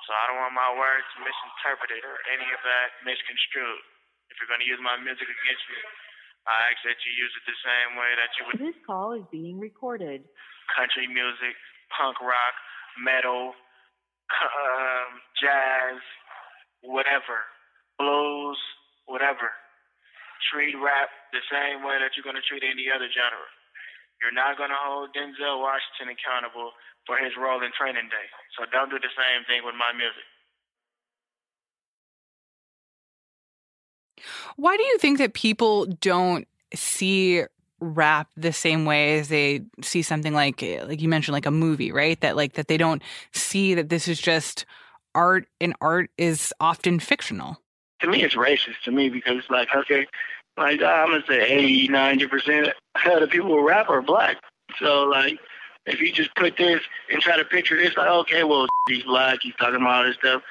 So 0.06 0.10
I 0.14 0.22
don't 0.30 0.38
want 0.38 0.54
my 0.54 0.70
words 0.78 1.06
misinterpreted 1.18 2.02
or 2.06 2.16
any 2.30 2.46
of 2.54 2.62
that 2.62 2.94
misconstrued. 3.02 3.82
If 4.30 4.38
you're 4.38 4.50
gonna 4.50 4.66
use 4.66 4.78
my 4.82 4.98
music 5.02 5.26
against 5.26 5.64
me, 5.70 5.78
I 6.46 6.70
ask 6.70 6.78
that 6.86 6.98
you 7.02 7.10
use 7.10 7.34
it 7.34 7.44
the 7.46 7.58
same 7.62 7.98
way 7.98 8.10
that 8.14 8.30
you 8.38 8.42
would. 8.46 8.58
This 8.62 8.78
call 8.86 9.18
is 9.18 9.26
being 9.34 9.58
recorded. 9.58 10.22
Country 10.78 11.10
music, 11.10 11.58
punk 11.90 12.22
rock, 12.22 12.54
metal, 13.02 13.54
um, 14.30 15.10
jazz, 15.38 15.98
whatever, 16.86 17.42
blues, 17.98 18.58
whatever. 19.10 19.50
Treat 20.54 20.78
rap 20.78 21.10
the 21.34 21.42
same 21.50 21.82
way 21.82 21.98
that 21.98 22.14
you're 22.14 22.26
going 22.26 22.38
to 22.38 22.46
treat 22.46 22.62
any 22.62 22.86
other 22.94 23.10
genre. 23.10 23.50
You're 24.22 24.36
not 24.36 24.56
going 24.56 24.70
to 24.70 24.78
hold 24.78 25.12
Denzel 25.12 25.60
Washington 25.60 26.14
accountable 26.14 26.72
for 27.04 27.18
his 27.18 27.34
role 27.34 27.60
in 27.62 27.74
Training 27.74 28.06
Day. 28.08 28.26
So 28.54 28.64
don't 28.70 28.88
do 28.88 29.02
the 29.02 29.12
same 29.12 29.42
thing 29.50 29.66
with 29.66 29.74
my 29.74 29.90
music. 29.92 30.26
Why 34.56 34.76
do 34.76 34.82
you 34.84 34.98
think 34.98 35.18
that 35.18 35.34
people 35.34 35.86
don't 36.00 36.46
see 36.74 37.44
rap 37.80 38.28
the 38.36 38.52
same 38.52 38.84
way 38.84 39.18
as 39.18 39.28
they 39.28 39.62
see 39.82 40.02
something 40.02 40.32
like 40.32 40.62
eh, 40.62 40.82
like 40.84 41.00
you 41.00 41.08
mentioned 41.08 41.34
like 41.34 41.46
a 41.46 41.50
movie, 41.50 41.92
right? 41.92 42.20
That 42.20 42.36
like 42.36 42.54
that 42.54 42.68
they 42.68 42.76
don't 42.76 43.02
see 43.32 43.74
that 43.74 43.88
this 43.88 44.08
is 44.08 44.20
just 44.20 44.64
art 45.14 45.46
and 45.60 45.74
art 45.80 46.10
is 46.16 46.52
often 46.60 47.00
fictional. 47.00 47.60
To 48.00 48.08
me 48.08 48.22
it's 48.22 48.34
racist 48.34 48.80
to 48.84 48.92
me 48.92 49.08
because 49.08 49.38
it's 49.38 49.50
like 49.50 49.68
okay, 49.74 50.06
like 50.56 50.82
I'm 50.82 51.10
gonna 51.10 51.22
say 51.28 51.42
80, 51.42 51.88
90 51.88 52.26
percent 52.26 52.68
of 52.68 53.20
the 53.20 53.26
people 53.26 53.50
who 53.50 53.66
rap 53.66 53.90
are 53.90 54.02
black. 54.02 54.38
So 54.78 55.04
like 55.04 55.38
if 55.84 56.00
you 56.00 56.12
just 56.12 56.34
put 56.34 56.56
this 56.56 56.80
and 57.10 57.20
try 57.20 57.36
to 57.36 57.44
picture 57.44 57.76
this 57.76 57.96
like 57.96 58.08
okay, 58.08 58.44
well 58.44 58.66
he's 58.88 59.04
black, 59.04 59.40
he's 59.42 59.54
talking 59.56 59.76
about 59.76 59.96
all 59.96 60.04
this 60.04 60.16
stuff. 60.16 60.42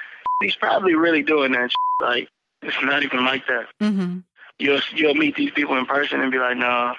He's 0.41 0.55
probably 0.55 0.95
really 0.95 1.23
doing 1.23 1.53
that. 1.53 1.71
Like 2.01 2.29
it's 2.65 2.83
not 2.83 3.03
even 3.03 3.25
like 3.25 3.45
that. 3.47 3.67
Mm-hmm. 3.81 4.19
You'll 4.59 4.81
you'll 4.93 5.15
meet 5.15 5.35
these 5.35 5.51
people 5.51 5.77
in 5.77 5.85
person 5.85 6.21
and 6.21 6.31
be 6.31 6.39
like, 6.39 6.57
no, 6.57 6.93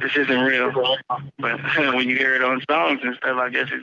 this 0.00 0.16
isn't 0.16 0.40
real. 0.40 0.72
But 1.38 1.60
when 1.76 2.08
you 2.08 2.16
hear 2.16 2.34
it 2.34 2.42
on 2.42 2.62
songs 2.70 3.00
and 3.02 3.16
stuff, 3.16 3.36
I 3.36 3.50
guess 3.50 3.68
it 3.70 3.82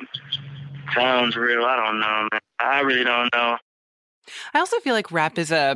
sounds 0.94 1.36
real. 1.36 1.66
I 1.66 1.76
don't 1.76 2.00
know, 2.00 2.28
man. 2.32 2.42
I 2.60 2.82
really 2.82 3.04
don't 3.04 3.34
know. 3.34 3.58
I 4.54 4.60
also 4.60 4.80
feel 4.80 4.94
like 4.94 5.12
rap 5.12 5.38
is 5.38 5.52
a 5.52 5.76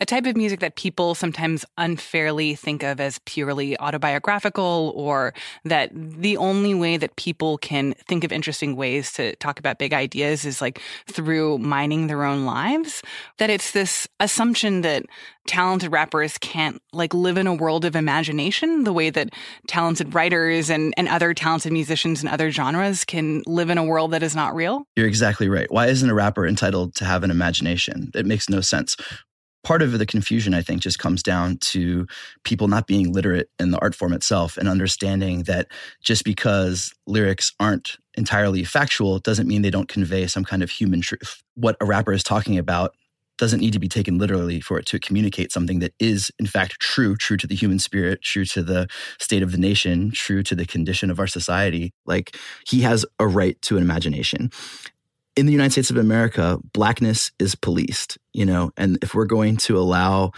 a 0.00 0.06
type 0.06 0.26
of 0.26 0.36
music 0.36 0.60
that 0.60 0.76
people 0.76 1.14
sometimes 1.14 1.64
unfairly 1.76 2.54
think 2.54 2.82
of 2.82 3.00
as 3.00 3.18
purely 3.26 3.78
autobiographical, 3.78 4.92
or 4.96 5.34
that 5.64 5.90
the 5.94 6.36
only 6.36 6.74
way 6.74 6.96
that 6.96 7.14
people 7.16 7.58
can 7.58 7.94
think 8.08 8.24
of 8.24 8.32
interesting 8.32 8.76
ways 8.76 9.12
to 9.12 9.36
talk 9.36 9.58
about 9.58 9.78
big 9.78 9.92
ideas 9.92 10.44
is 10.44 10.60
like 10.60 10.80
through 11.06 11.58
mining 11.58 12.06
their 12.06 12.24
own 12.24 12.46
lives. 12.46 13.02
That 13.38 13.50
it's 13.50 13.72
this 13.72 14.08
assumption 14.18 14.80
that 14.80 15.04
talented 15.46 15.90
rappers 15.90 16.38
can't 16.38 16.80
like 16.92 17.12
live 17.12 17.36
in 17.36 17.46
a 17.46 17.54
world 17.54 17.84
of 17.84 17.96
imagination 17.96 18.84
the 18.84 18.92
way 18.92 19.10
that 19.10 19.30
talented 19.66 20.14
writers 20.14 20.70
and, 20.70 20.94
and 20.96 21.08
other 21.08 21.34
talented 21.34 21.72
musicians 21.72 22.22
in 22.22 22.28
other 22.28 22.50
genres 22.50 23.04
can 23.04 23.42
live 23.46 23.68
in 23.68 23.78
a 23.78 23.84
world 23.84 24.12
that 24.12 24.22
is 24.22 24.36
not 24.36 24.54
real? 24.54 24.84
You're 24.96 25.06
exactly 25.08 25.48
right. 25.48 25.70
Why 25.70 25.88
isn't 25.88 26.08
a 26.08 26.14
rapper 26.14 26.46
entitled 26.46 26.94
to 26.96 27.04
have 27.04 27.24
an 27.24 27.30
imagination? 27.30 28.10
It 28.14 28.26
makes 28.26 28.48
no 28.48 28.60
sense 28.60 28.96
part 29.62 29.82
of 29.82 29.98
the 29.98 30.06
confusion, 30.06 30.54
I 30.54 30.62
think, 30.62 30.82
just 30.82 30.98
comes 30.98 31.22
down 31.22 31.58
to 31.58 32.06
people 32.44 32.68
not 32.68 32.86
being 32.86 33.12
literate 33.12 33.50
in 33.58 33.70
the 33.70 33.78
art 33.80 33.94
form 33.94 34.12
itself 34.12 34.56
and 34.56 34.68
understanding 34.68 35.44
that 35.44 35.68
just 36.02 36.24
because 36.24 36.94
lyrics 37.06 37.52
aren't 37.60 37.96
entirely 38.16 38.64
factual 38.64 39.18
doesn't 39.18 39.48
mean 39.48 39.62
they 39.62 39.70
don't 39.70 39.88
convey 39.88 40.26
some 40.26 40.44
kind 40.44 40.62
of 40.62 40.70
human 40.70 41.00
truth. 41.00 41.42
What 41.54 41.76
a 41.80 41.84
rapper 41.84 42.12
is 42.12 42.22
talking 42.22 42.58
about 42.58 42.94
doesn't 43.38 43.60
need 43.60 43.72
to 43.72 43.78
be 43.78 43.88
taken 43.88 44.18
literally 44.18 44.60
for 44.60 44.78
it 44.78 44.84
to 44.84 44.98
communicate 44.98 45.50
something 45.50 45.78
that 45.78 45.94
is, 45.98 46.30
in 46.38 46.46
fact, 46.46 46.78
true, 46.78 47.16
true 47.16 47.38
to 47.38 47.46
the 47.46 47.54
human 47.54 47.78
spirit, 47.78 48.20
true 48.20 48.44
to 48.44 48.62
the 48.62 48.86
state 49.18 49.42
of 49.42 49.50
the 49.50 49.58
nation, 49.58 50.10
true 50.10 50.42
to 50.42 50.54
the 50.54 50.66
condition 50.66 51.10
of 51.10 51.18
our 51.18 51.26
society. 51.26 51.90
Like, 52.04 52.36
he 52.66 52.82
has 52.82 53.06
a 53.18 53.26
right 53.26 53.60
to 53.62 53.78
an 53.78 53.82
imagination 53.82 54.50
in 55.40 55.46
the 55.46 55.52
United 55.52 55.72
States 55.72 55.90
of 55.90 55.96
America, 55.96 56.58
blackness 56.74 57.32
is 57.38 57.54
policed, 57.54 58.18
you 58.34 58.44
know, 58.44 58.70
and 58.76 58.98
if 59.00 59.14
we're 59.14 59.24
going 59.24 59.56
to 59.56 59.78
allow 59.78 60.32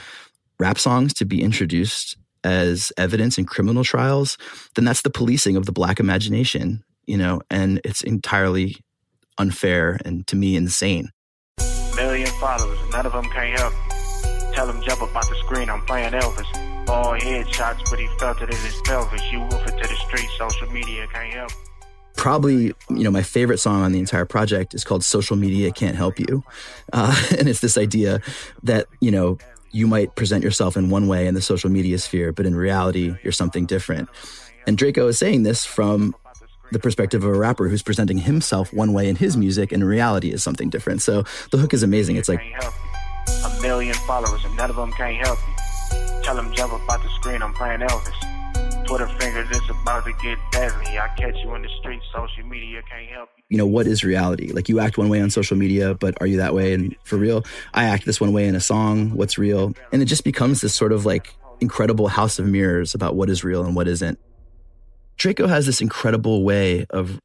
rap 0.60 0.78
songs 0.78 1.12
to 1.14 1.24
be 1.24 1.42
introduced 1.42 2.16
as 2.44 2.92
evidence 2.96 3.36
in 3.36 3.44
criminal 3.44 3.82
trials, 3.82 4.38
then 4.76 4.84
that's 4.84 5.02
the 5.02 5.10
policing 5.10 5.56
of 5.56 5.66
the 5.66 5.72
black 5.72 5.98
imagination, 5.98 6.84
you 7.04 7.16
know, 7.16 7.40
and 7.50 7.80
it's 7.84 8.02
entirely 8.02 8.76
unfair 9.38 9.98
and 10.04 10.24
to 10.28 10.36
me 10.36 10.54
insane. 10.54 11.10
Million 11.96 12.30
followers, 12.38 12.78
none 12.92 13.04
of 13.04 13.12
them 13.12 13.24
can't 13.24 13.58
help. 13.58 13.74
Tell 14.54 14.68
them 14.68 14.80
jump 14.82 15.02
up 15.02 15.16
off 15.16 15.28
the 15.28 15.34
screen, 15.46 15.68
I'm 15.68 15.84
playing 15.84 16.12
Elvis. 16.12 16.88
All 16.88 17.14
headshots, 17.14 17.90
but 17.90 17.98
he 17.98 18.06
felt 18.20 18.40
it 18.40 18.50
in 18.50 18.56
his 18.56 18.80
pelvis. 18.84 19.22
You 19.32 19.40
wolf 19.40 19.66
it 19.66 19.82
to 19.82 19.88
the 19.88 19.96
street, 19.96 20.28
social 20.38 20.70
media 20.70 21.08
can't 21.12 21.34
help 21.34 21.50
probably 22.22 22.66
you 22.88 23.02
know 23.02 23.10
my 23.10 23.20
favorite 23.20 23.58
song 23.58 23.82
on 23.82 23.90
the 23.90 23.98
entire 23.98 24.24
project 24.24 24.74
is 24.74 24.84
called 24.84 25.02
social 25.02 25.34
media 25.34 25.72
can't 25.72 25.96
help 25.96 26.20
you. 26.20 26.44
Uh, 26.92 27.20
and 27.36 27.48
it's 27.48 27.58
this 27.58 27.76
idea 27.76 28.20
that 28.62 28.86
you 29.00 29.10
know 29.10 29.38
you 29.72 29.88
might 29.88 30.14
present 30.14 30.44
yourself 30.44 30.76
in 30.76 30.88
one 30.88 31.08
way 31.08 31.26
in 31.26 31.34
the 31.34 31.42
social 31.42 31.68
media 31.68 31.98
sphere 31.98 32.32
but 32.32 32.46
in 32.46 32.54
reality 32.54 33.12
you're 33.24 33.32
something 33.32 33.66
different. 33.66 34.08
And 34.68 34.78
drakeo 34.78 35.08
is 35.08 35.18
saying 35.18 35.42
this 35.42 35.64
from 35.64 36.14
the 36.70 36.78
perspective 36.78 37.24
of 37.24 37.30
a 37.34 37.36
rapper 37.36 37.68
who's 37.68 37.82
presenting 37.82 38.18
himself 38.18 38.72
one 38.72 38.92
way 38.92 39.08
in 39.08 39.16
his 39.16 39.36
music 39.36 39.72
and 39.72 39.84
reality 39.84 40.30
is 40.30 40.44
something 40.44 40.70
different. 40.70 41.02
So 41.02 41.24
the 41.50 41.58
hook 41.58 41.74
is 41.74 41.82
amazing. 41.82 42.14
It's 42.14 42.28
like 42.28 42.40
a 42.40 43.60
million 43.60 43.96
followers 44.06 44.44
and 44.44 44.56
none 44.56 44.70
of 44.70 44.76
them 44.76 44.92
can't 44.92 45.16
help 45.26 45.40
you. 45.48 46.22
Tell 46.22 46.36
them 46.36 46.52
jump 46.52 46.72
up 46.72 47.02
the 47.02 47.08
screen 47.16 47.42
i'm 47.42 47.52
playing 47.52 47.80
elvis 47.80 48.41
Fingers, 48.92 49.48
it's 49.50 49.70
about 49.70 50.04
to 50.04 50.12
get 50.22 50.36
deadly. 50.50 50.98
I 50.98 51.08
catch 51.16 51.34
you 51.42 51.54
in 51.54 51.62
the 51.62 51.68
street, 51.80 52.02
social 52.14 52.44
media 52.44 52.82
can't 52.90 53.08
help 53.08 53.30
you. 53.38 53.44
You 53.48 53.56
know, 53.56 53.66
what 53.66 53.86
is 53.86 54.04
reality? 54.04 54.52
Like 54.52 54.68
you 54.68 54.80
act 54.80 54.98
one 54.98 55.08
way 55.08 55.22
on 55.22 55.30
social 55.30 55.56
media, 55.56 55.94
but 55.94 56.14
are 56.20 56.26
you 56.26 56.36
that 56.36 56.54
way 56.54 56.74
and 56.74 56.94
for 57.02 57.16
real? 57.16 57.42
I 57.72 57.84
act 57.84 58.04
this 58.04 58.20
one 58.20 58.34
way 58.34 58.46
in 58.46 58.54
a 58.54 58.60
song, 58.60 59.12
what's 59.14 59.38
real? 59.38 59.72
And 59.92 60.02
it 60.02 60.04
just 60.04 60.24
becomes 60.24 60.60
this 60.60 60.74
sort 60.74 60.92
of 60.92 61.06
like 61.06 61.34
incredible 61.58 62.08
house 62.08 62.38
of 62.38 62.46
mirrors 62.46 62.94
about 62.94 63.16
what 63.16 63.30
is 63.30 63.42
real 63.42 63.64
and 63.64 63.74
what 63.74 63.88
isn't. 63.88 64.18
Drakeo 65.16 65.48
has 65.48 65.64
this 65.64 65.80
incredible 65.80 66.44
way 66.44 66.84
of 66.90 67.18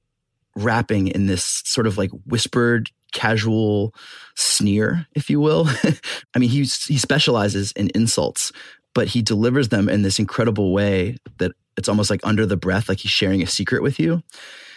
rapping 0.55 1.09
in 1.09 1.27
this 1.27 1.43
sort 1.65 1.85
of 1.85 1.97
like 1.97 2.11
whispered 2.25 2.91
casual 3.11 3.93
sneer, 4.35 5.05
if 5.15 5.29
you 5.29 5.41
will. 5.41 5.67
I 6.33 6.39
mean, 6.39 6.49
he 6.49 6.59
he 6.59 6.97
specializes 6.97 7.71
in 7.73 7.89
insults, 7.93 8.51
but 8.93 9.07
he 9.07 9.21
delivers 9.21 9.69
them 9.69 9.89
in 9.89 10.01
this 10.01 10.19
incredible 10.19 10.73
way 10.73 11.17
that 11.37 11.51
it's 11.77 11.89
almost 11.89 12.09
like 12.09 12.21
under 12.23 12.45
the 12.45 12.57
breath, 12.57 12.89
like 12.89 12.99
he's 12.99 13.11
sharing 13.11 13.41
a 13.41 13.47
secret 13.47 13.83
with 13.83 13.99
you. 13.99 14.23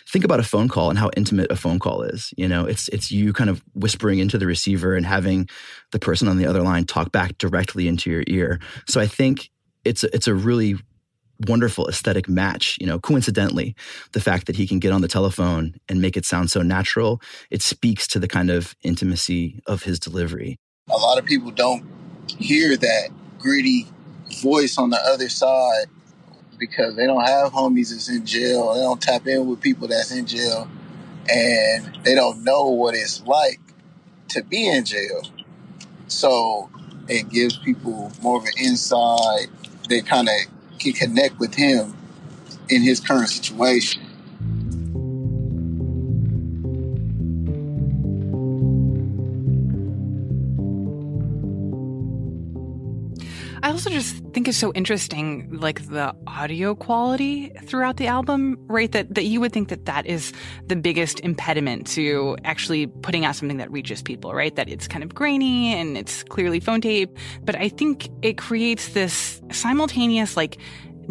Think 0.07 0.25
about 0.25 0.41
a 0.41 0.45
phone 0.45 0.69
call 0.69 0.91
and 0.91 0.99
how 0.99 1.11
intimate 1.17 1.51
a 1.51 1.57
phone 1.57 1.79
call 1.79 2.03
is. 2.03 2.35
You 2.37 2.49
know, 2.49 2.67
it's 2.67 2.89
it's 2.89 3.11
you 3.13 3.33
kind 3.33 3.49
of 3.49 3.63
whispering 3.75 4.19
into 4.19 4.39
the 4.39 4.47
receiver 4.47 4.95
and 4.95 5.07
having 5.07 5.49
the 5.93 5.99
person 5.99 6.29
on 6.29 6.37
the 6.37 6.47
other 6.47 6.63
line 6.63 6.85
talk 6.85 7.13
back 7.13 7.39
directly 7.39 7.87
into 7.87 8.11
your 8.11 8.25
ear. 8.27 8.61
So 8.87 9.01
I 9.01 9.07
think 9.07 9.51
it's 9.85 10.05
a, 10.05 10.15
it's 10.15 10.27
a 10.27 10.35
really 10.35 10.77
wonderful 11.47 11.89
aesthetic 11.89 12.29
match. 12.29 12.77
You 12.81 12.87
know, 12.87 12.99
coincidentally, 12.99 13.75
the 14.13 14.21
fact 14.21 14.47
that 14.47 14.57
he 14.57 14.67
can 14.67 14.79
get 14.79 14.93
on 14.93 15.01
the 15.01 15.09
telephone 15.09 15.77
and 15.89 16.03
make 16.03 16.17
it 16.17 16.25
sound 16.27 16.51
so 16.51 16.63
natural, 16.63 17.23
it 17.51 17.63
speaks 17.63 18.07
to 18.09 18.19
the 18.19 18.29
kind 18.29 18.51
of 18.51 18.75
intimacy 18.83 19.61
of 19.67 19.85
his 19.85 19.99
delivery. 19.99 20.57
A 20.91 20.97
lot 20.97 21.19
of 21.19 21.25
people 21.25 21.51
don't 21.51 21.85
hear 22.27 22.77
that 22.77 23.11
gritty 23.39 23.87
voice 24.41 24.79
on 24.79 24.91
the 24.91 25.01
other 25.05 25.29
side 25.29 25.87
because 26.59 26.97
they 26.97 27.07
don't 27.07 27.25
have 27.25 27.53
homies 27.53 27.91
that's 27.91 28.09
in 28.09 28.25
jail. 28.27 28.75
They 28.75 28.81
don't 28.81 29.01
tap 29.01 29.27
in 29.27 29.47
with 29.49 29.61
people 29.61 29.89
that's 29.89 30.13
in 30.13 30.27
jail, 30.27 30.69
and 31.29 31.99
they 32.05 32.15
don't 32.15 32.45
know 32.45 32.67
what 32.69 32.95
it's 32.95 33.23
like 33.27 33.61
to 34.29 34.43
be 34.45 34.69
in 34.69 34.85
jail. 34.85 35.23
So 36.09 36.71
it 37.09 37.29
gives 37.31 37.57
people 37.57 38.13
more 38.23 38.39
of 38.39 38.45
an 38.45 38.53
insight. 38.59 39.49
They 39.89 40.03
kind 40.03 40.29
of 40.29 40.79
can 40.79 40.93
connect 40.93 41.39
with 41.39 41.55
him 41.55 41.97
in 42.69 42.83
his 42.83 43.01
current 43.01 43.29
situation. 43.29 44.03
Think 54.41 54.49
it's 54.49 54.57
so 54.57 54.73
interesting, 54.73 55.53
like 55.53 55.87
the 55.89 56.17
audio 56.27 56.75
quality 56.75 57.51
throughout 57.67 57.99
the 57.99 58.07
album, 58.07 58.57
right? 58.69 58.91
That 58.91 59.15
that 59.15 59.25
you 59.25 59.39
would 59.39 59.53
think 59.53 59.69
that 59.69 59.85
that 59.85 60.07
is 60.07 60.33
the 60.67 60.77
biggest 60.77 61.21
impediment 61.21 61.87
to 61.89 62.39
actually 62.45 62.87
putting 62.87 63.27
out 63.27 63.37
something 63.37 63.59
that 63.59 63.71
reaches 63.71 64.03
people, 64.03 64.33
right? 64.33 64.57
That 64.57 64.71
it's 64.71 64.89
kind 64.89 65.05
of 65.05 65.15
grainy 65.15 65.75
and 65.75 65.99
it's 65.99 66.23
clearly 66.23 66.59
phone 66.59 66.81
tape, 66.81 67.19
but 67.45 67.55
I 67.55 67.69
think 67.69 68.09
it 68.23 68.39
creates 68.39 68.95
this 68.95 69.43
simultaneous 69.53 70.39
like 70.39 70.57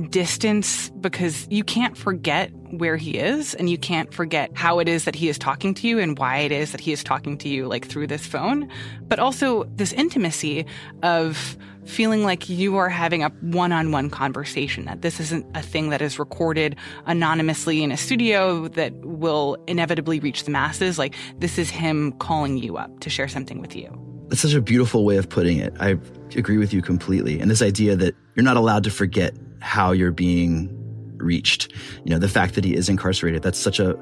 distance 0.08 0.90
because 1.02 1.48
you 1.50 1.64
can't 1.64 1.98
forget 1.98 2.52
where 2.72 2.98
he 2.98 3.18
is 3.18 3.54
and 3.56 3.70
you 3.70 3.78
can't 3.78 4.14
forget 4.14 4.56
how 4.56 4.80
it 4.80 4.88
is 4.88 5.06
that 5.06 5.16
he 5.16 5.28
is 5.28 5.38
talking 5.38 5.74
to 5.74 5.88
you 5.88 6.00
and 6.00 6.18
why 6.18 6.38
it 6.38 6.52
is 6.52 6.72
that 6.72 6.82
he 6.82 6.92
is 6.92 7.04
talking 7.04 7.38
to 7.38 7.50
you 7.50 7.68
like 7.68 7.88
through 7.88 8.08
this 8.08 8.26
phone 8.26 8.70
but 9.08 9.20
also 9.20 9.64
this 9.76 9.92
intimacy 9.94 10.66
of 11.02 11.58
feeling 11.90 12.24
like 12.24 12.48
you 12.48 12.78
are 12.78 12.90
having 12.90 13.24
a 13.24 13.30
one 13.42 13.72
on 13.72 13.92
one 13.92 14.10
conversation, 14.10 14.86
that 14.86 15.02
this 15.02 15.20
isn't 15.20 15.46
a 15.56 15.62
thing 15.62 15.90
that 15.90 16.02
is 16.02 16.20
recorded 16.20 16.76
anonymously 17.06 17.84
in 17.84 17.92
a 17.92 17.98
studio 17.98 18.68
that 18.70 18.94
will 18.98 19.58
inevitably 19.68 20.20
reach 20.20 20.44
the 20.44 20.52
masses. 20.52 21.00
Like, 21.00 21.16
this 21.40 21.58
is 21.58 21.70
him 21.70 22.12
calling 22.14 22.58
you 22.58 22.78
up 22.78 23.00
to 23.02 23.10
share 23.10 23.28
something 23.28 23.60
with 23.60 23.76
you. 23.76 23.90
That's 24.30 24.42
such 24.42 24.54
a 24.54 24.62
beautiful 24.62 25.04
way 25.04 25.18
of 25.18 25.28
putting 25.28 25.58
it. 25.58 25.74
I 25.80 25.98
agree 26.36 26.58
with 26.58 26.72
you 26.72 26.82
completely. 26.82 27.40
And 27.40 27.50
this 27.50 27.64
idea 27.64 27.96
that 27.96 28.16
you're 28.36 28.44
not 28.44 28.58
allowed 28.58 28.84
to 28.84 28.92
forget 28.92 29.34
how 29.60 29.92
you're 29.92 30.12
being 30.12 30.76
reached. 31.18 31.72
You 32.06 32.12
know, 32.12 32.20
the 32.20 32.30
fact 32.30 32.56
that 32.56 32.64
he 32.64 32.76
is 32.76 32.90
incarcerated, 32.90 33.44
that's 33.44 33.60
such 33.60 33.80
a 33.80 33.96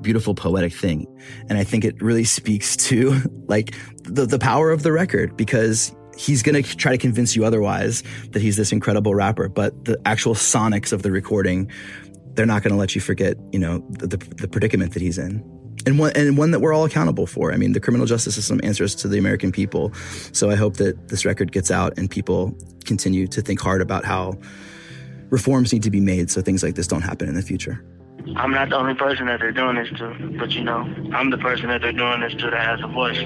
beautiful 0.00 0.34
poetic 0.34 0.72
thing. 0.72 1.06
And 1.48 1.58
I 1.58 1.64
think 1.64 1.84
it 1.84 2.00
really 2.02 2.24
speaks 2.24 2.76
to 2.76 3.20
like 3.46 3.74
the, 4.02 4.26
the 4.26 4.38
power 4.38 4.70
of 4.70 4.82
the 4.82 4.92
record 4.92 5.36
because 5.36 5.94
he's 6.16 6.42
going 6.42 6.62
to 6.62 6.76
try 6.76 6.92
to 6.92 6.98
convince 6.98 7.34
you 7.34 7.44
otherwise 7.44 8.02
that 8.30 8.40
he's 8.40 8.56
this 8.56 8.72
incredible 8.72 9.14
rapper, 9.14 9.48
but 9.48 9.84
the 9.84 9.98
actual 10.04 10.34
sonics 10.34 10.92
of 10.92 11.02
the 11.02 11.10
recording, 11.10 11.70
they're 12.34 12.46
not 12.46 12.62
going 12.62 12.72
to 12.72 12.78
let 12.78 12.94
you 12.94 13.00
forget, 13.00 13.36
you 13.52 13.58
know, 13.58 13.84
the, 13.90 14.06
the, 14.06 14.16
the, 14.16 14.48
predicament 14.48 14.92
that 14.92 15.02
he's 15.02 15.18
in. 15.18 15.42
And 15.86 15.98
one, 15.98 16.12
and 16.14 16.38
one 16.38 16.52
that 16.52 16.60
we're 16.60 16.72
all 16.72 16.84
accountable 16.84 17.26
for. 17.26 17.52
I 17.52 17.56
mean, 17.56 17.72
the 17.72 17.80
criminal 17.80 18.06
justice 18.06 18.36
system 18.36 18.60
answers 18.62 18.94
to 18.96 19.08
the 19.08 19.18
American 19.18 19.52
people. 19.52 19.92
So 20.32 20.50
I 20.50 20.54
hope 20.54 20.76
that 20.76 21.08
this 21.08 21.24
record 21.24 21.52
gets 21.52 21.70
out 21.70 21.98
and 21.98 22.08
people 22.08 22.56
continue 22.84 23.26
to 23.26 23.42
think 23.42 23.60
hard 23.60 23.82
about 23.82 24.04
how 24.04 24.38
reforms 25.30 25.72
need 25.72 25.82
to 25.82 25.90
be 25.90 26.00
made 26.00 26.30
so 26.30 26.40
things 26.40 26.62
like 26.62 26.74
this 26.74 26.86
don't 26.86 27.02
happen 27.02 27.28
in 27.28 27.34
the 27.34 27.42
future. 27.42 27.84
I'm 28.36 28.52
not 28.52 28.70
the 28.70 28.76
only 28.76 28.94
person 28.94 29.26
that 29.26 29.40
they're 29.40 29.52
doing 29.52 29.76
this 29.76 29.88
to, 29.98 30.36
but 30.38 30.52
you 30.52 30.64
know, 30.64 30.80
I'm 31.12 31.30
the 31.30 31.38
person 31.38 31.68
that 31.68 31.82
they're 31.82 31.92
doing 31.92 32.20
this 32.20 32.34
to 32.34 32.50
that 32.50 32.66
has 32.66 32.80
a 32.82 32.88
voice. 32.88 33.18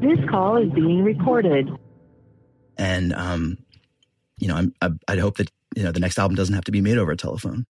This 0.00 0.18
call 0.28 0.58
is 0.58 0.70
being 0.72 1.02
recorded 1.02 1.70
and 2.76 3.12
um, 3.12 3.58
you 4.38 4.48
know, 4.48 4.56
I'm, 4.56 4.74
I, 4.80 4.90
I 5.08 5.16
hope 5.16 5.36
that 5.38 5.50
you 5.76 5.82
know, 5.82 5.92
the 5.92 6.00
next 6.00 6.18
album 6.18 6.36
doesn't 6.36 6.54
have 6.54 6.64
to 6.64 6.72
be 6.72 6.80
made 6.80 6.98
over 6.98 7.12
a 7.12 7.16
telephone. 7.16 7.66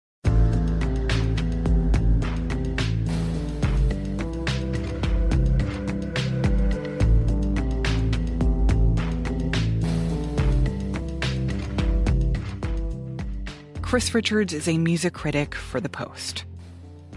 Chris 13.94 14.16
Richards 14.16 14.54
is 14.54 14.68
a 14.68 14.80
music 14.80 15.14
critic 15.14 15.54
for 15.54 15.80
The 15.80 15.88
Post. 15.88 16.46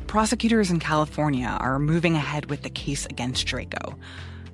Prosecutors 0.06 0.71
in 0.71 0.78
California 0.78 1.56
are 1.59 1.78
moving 1.78 2.16
ahead 2.16 2.50
with 2.50 2.64
the 2.64 2.68
case 2.68 3.06
against 3.06 3.47
Drakeo. 3.47 3.99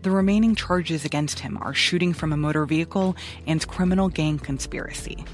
The 0.03 0.13
remaining 0.13 0.55
charges 0.55 1.05
against 1.05 1.41
him 1.41 1.59
are 1.61 1.75
shooting 1.75 2.13
from 2.13 2.33
a 2.33 2.37
motor 2.37 2.65
vehicle 2.65 3.17
and 3.49 3.67
criminal 3.67 4.09
gang 4.09 4.39
conspiracy. 4.39 5.25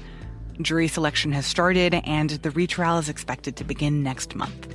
Jury 0.63 0.87
selection 0.87 1.31
has 1.33 1.45
started, 1.45 1.93
and 1.93 2.31
the 2.31 2.49
retrial 2.49 2.97
is 2.97 3.07
expected 3.07 3.55
to 3.57 3.63
begin 3.63 4.01
next 4.01 4.33
month. 4.33 4.73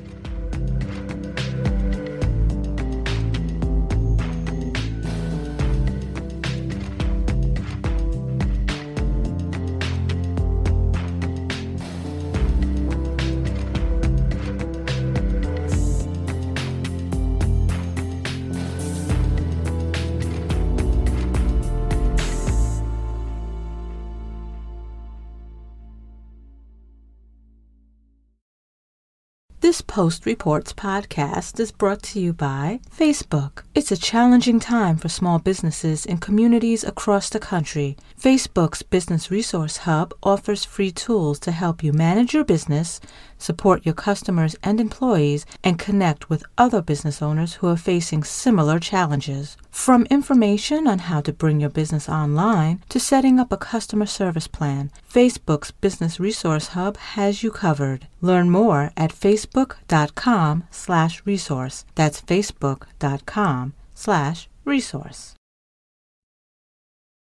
Post 29.95 30.27
Reports 30.27 30.73
podcast 30.73 31.61
is 31.61 31.71
brought 31.71 32.03
to 32.03 32.19
you 32.19 32.33
by 32.33 32.81
Facebook. 32.91 33.63
It's 33.77 33.93
a 33.93 33.97
challenging 33.97 34.59
time 34.59 34.97
for 34.97 35.09
small 35.09 35.39
businesses 35.39 36.05
in 36.05 36.19
communities 36.19 36.83
across 36.83 37.31
the 37.31 37.39
country. 37.39 37.97
Facebook's 38.21 38.83
Business 38.83 39.31
Resource 39.31 39.77
Hub 39.77 40.13
offers 40.21 40.65
free 40.65 40.91
tools 40.91 41.39
to 41.39 41.53
help 41.53 41.85
you 41.85 41.93
manage 41.93 42.35
your 42.35 42.43
business, 42.43 42.99
support 43.45 43.85
your 43.85 43.95
customers 43.95 44.57
and 44.63 44.81
employees, 44.81 45.45
and 45.63 45.79
connect 45.79 46.31
with 46.31 46.51
other 46.57 46.81
business 46.81 47.21
owners 47.21 47.55
who 47.55 47.69
are 47.69 47.77
facing 47.77 48.25
similar 48.25 48.79
challenges. 48.79 49.57
From 49.71 50.07
information 50.07 50.87
on 50.87 50.99
how 51.11 51.21
to 51.21 51.33
bring 51.33 51.61
your 51.61 51.71
business 51.71 52.09
online 52.09 52.83
to 52.89 52.99
setting 52.99 53.39
up 53.39 53.53
a 53.53 53.57
customer 53.57 54.07
service 54.07 54.49
plan, 54.49 54.91
Facebook's 55.13 55.71
Business 55.71 56.19
Resource 56.19 56.69
Hub 56.69 56.97
has 56.97 57.43
you 57.43 57.51
covered. 57.51 58.07
Learn 58.21 58.49
more 58.51 58.93
at 58.97 59.13
facebook.com 59.13 60.65
slash 60.71 61.23
resource. 61.27 61.85
That's 61.95 62.23
facebook.com 62.23 63.75
slash 63.95 64.49
resource. 64.65 65.35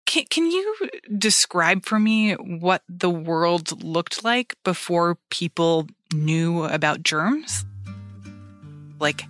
Can, 0.07 0.23
can 0.29 0.49
you 0.49 0.89
describe 1.17 1.83
for 1.83 1.99
me 1.99 2.33
what 2.33 2.81
the 2.87 3.09
world 3.09 3.83
looked 3.83 4.23
like 4.23 4.55
before 4.63 5.17
people 5.29 5.87
knew 6.13 6.63
about 6.63 7.03
germs? 7.03 7.65
Like 8.99 9.23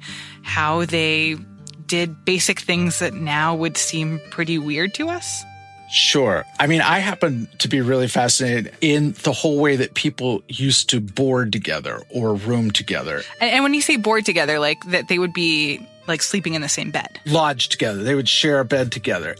how 0.44 0.86
they 0.86 1.38
did 1.86 2.26
basic 2.26 2.60
things 2.60 3.00
that 3.00 3.14
now 3.14 3.56
would 3.56 3.78
seem 3.78 4.20
pretty 4.30 4.58
weird 4.58 4.94
to 4.96 5.10
us? 5.10 5.44
Sure. 5.90 6.46
I 6.60 6.68
mean, 6.68 6.82
I 6.82 7.00
happen 7.00 7.48
to 7.60 7.70
be 7.70 7.80
really 7.80 8.10
fascinated 8.10 8.74
in 8.82 9.14
the 9.24 9.32
whole 9.32 9.58
way 9.60 9.78
that 9.78 9.94
people 9.94 10.44
used 10.50 10.90
to 10.90 11.00
board 11.00 11.54
together 11.54 12.02
or 12.10 12.36
room 12.36 12.72
together. 12.72 13.22
And, 13.40 13.64
when 13.64 13.74
you 13.74 13.82
say 13.82 13.96
board 13.96 14.26
together, 14.26 14.60
like 14.60 14.84
that 14.88 15.08
they 15.08 15.18
would 15.18 15.34
be 15.34 15.86
like 16.06 16.22
sleeping 16.22 16.56
in 16.56 16.62
the 16.62 16.70
same 16.70 16.92
bed. 16.92 17.20
Lodge 17.26 17.70
together. 17.70 18.04
They 18.04 18.16
would 18.16 18.28
share 18.28 18.60
a 18.60 18.66
bed 18.66 18.92
together. 18.92 19.36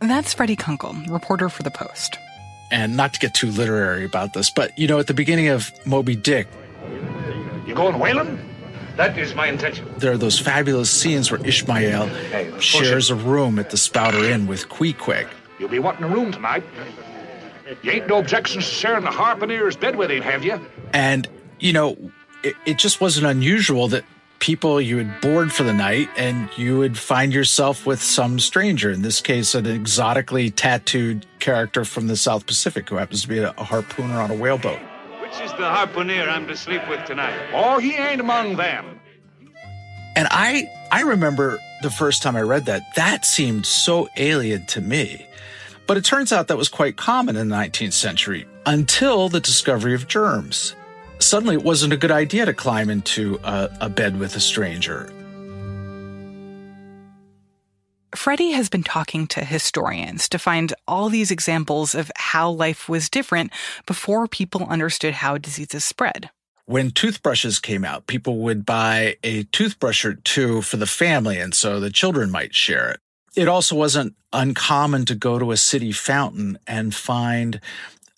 That's 0.00 0.34
Freddie 0.34 0.56
Kunkle, 0.56 1.10
reporter 1.10 1.48
for 1.48 1.62
The 1.62 1.70
Post. 1.70 2.18
And 2.70 2.96
not 2.96 3.14
to 3.14 3.20
get 3.20 3.32
too 3.34 3.50
literary 3.50 4.04
about 4.04 4.34
this, 4.34 4.50
but 4.50 4.78
you 4.78 4.86
know, 4.86 4.98
at 4.98 5.06
the 5.06 5.14
beginning 5.14 5.48
of 5.48 5.72
Moby 5.86 6.14
Dick, 6.16 6.46
You 7.66 7.74
going 7.74 7.98
whaling? 7.98 8.38
That 8.96 9.16
is 9.16 9.34
my 9.34 9.46
intention. 9.46 9.86
there 9.98 10.12
are 10.12 10.16
those 10.18 10.38
fabulous 10.40 10.90
scenes 10.90 11.30
where 11.30 11.40
Ishmael 11.46 12.06
Hey, 12.08 12.52
shares 12.58 13.10
a 13.10 13.14
room 13.14 13.58
at 13.58 13.70
the 13.70 13.76
Spouter 13.76 14.24
Inn 14.24 14.46
with 14.48 14.68
Queequeg. 14.68 15.28
You'll 15.58 15.68
be 15.68 15.78
wanting 15.78 16.04
a 16.04 16.08
room 16.08 16.32
tonight. 16.32 16.64
You 17.82 17.92
ain't 17.92 18.08
no 18.08 18.18
objections 18.18 18.64
to 18.66 18.70
sharing 18.74 19.04
the 19.04 19.10
harpooner's 19.10 19.76
bed 19.76 19.94
with 19.96 20.10
him, 20.10 20.22
have 20.22 20.44
you? 20.44 20.60
And, 20.92 21.28
you 21.60 21.72
know, 21.72 21.96
it, 22.42 22.54
it 22.66 22.78
just 22.78 23.00
wasn't 23.00 23.26
unusual 23.26 23.88
that 23.88 24.04
people 24.38 24.80
you 24.80 24.96
would 24.96 25.20
board 25.20 25.52
for 25.52 25.62
the 25.62 25.72
night 25.72 26.08
and 26.16 26.48
you 26.56 26.78
would 26.78 26.96
find 26.96 27.32
yourself 27.32 27.86
with 27.86 28.00
some 28.00 28.38
stranger, 28.38 28.90
in 28.90 29.02
this 29.02 29.20
case, 29.20 29.54
an 29.54 29.66
exotically 29.66 30.50
tattooed 30.50 31.26
character 31.38 31.84
from 31.84 32.06
the 32.06 32.16
South 32.16 32.46
Pacific 32.46 32.88
who 32.88 32.96
happens 32.96 33.22
to 33.22 33.28
be 33.28 33.38
a, 33.38 33.50
a 33.50 33.64
harpooner 33.64 34.22
on 34.22 34.30
a 34.30 34.34
whaleboat. 34.34 34.80
Which 35.20 35.40
is 35.40 35.50
the 35.52 35.68
harpooner 35.68 36.28
I'm 36.28 36.46
to 36.46 36.56
sleep 36.56 36.88
with 36.88 37.04
tonight? 37.04 37.38
Oh, 37.52 37.78
he 37.78 37.94
ain't 37.94 38.20
among 38.20 38.56
them. 38.56 39.00
And 40.16 40.26
I 40.30 40.68
I 40.90 41.02
remember 41.02 41.60
the 41.82 41.90
first 41.90 42.22
time 42.22 42.34
I 42.34 42.40
read 42.40 42.66
that, 42.66 42.94
that 42.96 43.24
seemed 43.24 43.66
so 43.66 44.08
alien 44.16 44.66
to 44.66 44.80
me. 44.80 45.26
But 45.86 45.96
it 45.96 46.04
turns 46.04 46.32
out 46.32 46.48
that 46.48 46.56
was 46.56 46.68
quite 46.68 46.96
common 46.96 47.36
in 47.36 47.48
the 47.48 47.56
19th 47.56 47.92
century 47.92 48.46
until 48.66 49.28
the 49.28 49.40
discovery 49.40 49.94
of 49.94 50.08
germs. 50.08 50.74
Suddenly, 51.20 51.56
it 51.56 51.62
wasn't 51.62 51.92
a 51.92 51.96
good 51.96 52.10
idea 52.10 52.46
to 52.46 52.54
climb 52.54 52.90
into 52.90 53.38
a, 53.44 53.70
a 53.80 53.88
bed 53.88 54.18
with 54.18 54.36
a 54.36 54.40
stranger. 54.40 55.12
Freddie 58.14 58.52
has 58.52 58.68
been 58.68 58.82
talking 58.82 59.26
to 59.28 59.44
historians 59.44 60.28
to 60.30 60.38
find 60.38 60.72
all 60.86 61.08
these 61.08 61.30
examples 61.30 61.94
of 61.94 62.10
how 62.16 62.50
life 62.50 62.88
was 62.88 63.10
different 63.10 63.52
before 63.86 64.26
people 64.26 64.66
understood 64.66 65.14
how 65.14 65.38
diseases 65.38 65.84
spread. 65.84 66.30
When 66.64 66.90
toothbrushes 66.90 67.60
came 67.60 67.84
out, 67.84 68.06
people 68.06 68.38
would 68.38 68.66
buy 68.66 69.16
a 69.22 69.44
toothbrush 69.44 70.04
or 70.04 70.14
two 70.14 70.62
for 70.62 70.76
the 70.76 70.86
family, 70.86 71.38
and 71.38 71.54
so 71.54 71.80
the 71.80 71.90
children 71.90 72.30
might 72.30 72.54
share 72.54 72.90
it. 72.90 73.00
It 73.36 73.48
also 73.48 73.76
wasn't 73.76 74.14
uncommon 74.32 75.04
to 75.06 75.14
go 75.14 75.38
to 75.38 75.52
a 75.52 75.56
city 75.56 75.92
fountain 75.92 76.58
and 76.66 76.94
find 76.94 77.60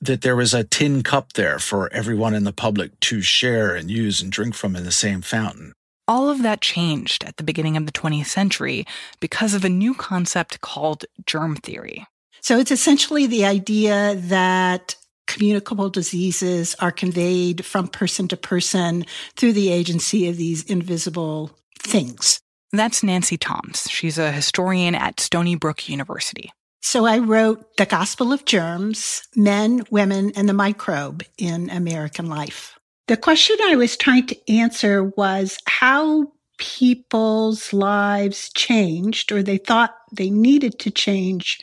that 0.01 0.23
there 0.23 0.37
was 0.37 0.55
a 0.55 0.65
tin 0.65 1.03
cup 1.03 1.35
there 1.35 1.59
for 1.59 1.93
everyone 1.93 2.35
in 2.35 2.45
the 2.45 2.53
public 2.53 2.99
to 3.01 3.21
share 3.21 3.75
and 3.75 3.91
use 3.91 4.23
and 4.23 4.33
drink 4.33 4.55
from 4.55 4.75
in 4.75 4.85
the 4.85 4.93
same 4.93 5.21
fountain. 5.21 5.73
All 6.09 6.29
of 6.29 6.43
that 6.43 6.61
changed 6.61 7.23
at 7.25 7.37
the 7.37 7.45
beginning 7.45 7.77
of 7.77 7.87
the 7.87 7.93
20th 7.93 8.27
century 8.27 8.85
because 9.21 9.55
of 9.55 9.65
a 9.65 9.69
new 9.69 9.95
concept 9.95 10.61
called 10.61 11.05
germ 11.27 11.57
theory. 11.57 12.07
So 12.41 12.59
it's 12.59 12.71
essentially 12.71 13.27
the 13.27 13.45
idea 13.45 14.17
that 14.17 14.97
communicable 15.27 15.91
diseases 15.91 16.75
are 16.81 16.91
conveyed 16.91 17.65
from 17.65 17.87
person 17.87 18.27
to 18.29 18.37
person 18.37 19.05
through 19.37 19.53
the 19.53 19.71
agency 19.71 20.29
of 20.29 20.37
these 20.37 20.65
invisible 20.65 21.53
things. 21.79 22.41
That's 22.73 23.03
Nancy 23.03 23.37
Tomes. 23.37 23.89
She's 23.89 24.19
a 24.19 24.33
historian 24.33 24.95
at 24.95 25.21
Stony 25.21 25.55
Brook 25.55 25.89
University. 25.89 26.53
So 26.81 27.05
I 27.05 27.19
wrote 27.19 27.77
The 27.77 27.87
Gospel 27.87 28.33
of 28.33 28.45
Germs, 28.47 29.23
Men, 29.37 29.85
Women, 29.91 30.33
and 30.35 30.49
the 30.49 30.55
Microbe 30.55 31.23
in 31.37 31.69
American 31.71 32.27
Life. 32.27 32.79
The 33.07 33.17
question 33.17 33.57
I 33.63 33.77
was 33.77 33.97
trying 33.97 34.27
to 34.29 34.53
answer 34.53 35.05
was 35.05 35.59
how 35.67 36.33
people's 36.59 37.73
lives 37.73 38.51
changed 38.55 39.33
or 39.33 39.43
they 39.43 39.59
thought 39.59 39.95
they 40.13 40.31
needed 40.31 40.79
to 40.79 40.91
change 40.91 41.59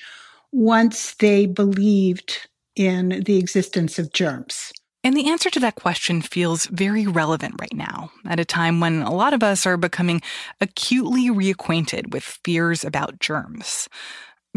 once 0.51 1.13
they 1.15 1.45
believed 1.45 2.47
in 2.75 3.23
the 3.25 3.37
existence 3.37 3.97
of 3.97 4.13
germs. 4.13 4.71
And 5.03 5.15
the 5.15 5.29
answer 5.29 5.49
to 5.51 5.59
that 5.61 5.75
question 5.75 6.21
feels 6.21 6.65
very 6.65 7.07
relevant 7.07 7.55
right 7.61 7.73
now, 7.73 8.11
at 8.25 8.39
a 8.39 8.45
time 8.45 8.79
when 8.79 9.01
a 9.03 9.13
lot 9.13 9.33
of 9.33 9.41
us 9.41 9.65
are 9.65 9.77
becoming 9.77 10.21
acutely 10.59 11.29
reacquainted 11.29 12.11
with 12.11 12.23
fears 12.23 12.83
about 12.83 13.19
germs. 13.19 13.87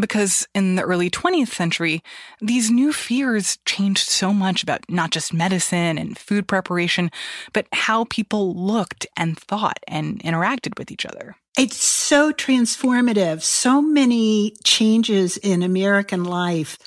Because 0.01 0.47
in 0.53 0.75
the 0.75 0.81
early 0.81 1.09
20th 1.09 1.49
century, 1.49 2.03
these 2.41 2.69
new 2.71 2.91
fears 2.91 3.59
changed 3.65 4.09
so 4.09 4.33
much 4.33 4.63
about 4.63 4.83
not 4.89 5.11
just 5.11 5.33
medicine 5.33 5.97
and 5.97 6.17
food 6.17 6.47
preparation, 6.47 7.11
but 7.53 7.67
how 7.71 8.05
people 8.05 8.53
looked 8.53 9.05
and 9.15 9.37
thought 9.37 9.79
and 9.87 10.19
interacted 10.23 10.77
with 10.77 10.91
each 10.91 11.05
other. 11.05 11.35
It's 11.57 11.77
so 11.77 12.31
transformative. 12.31 13.41
So 13.41 13.81
many 13.81 14.55
changes 14.63 15.37
in 15.37 15.63
American 15.63 16.23
life 16.23 16.77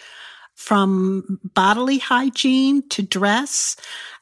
from 0.54 1.38
bodily 1.54 1.98
hygiene 1.98 2.88
to 2.88 3.02
dress 3.02 3.76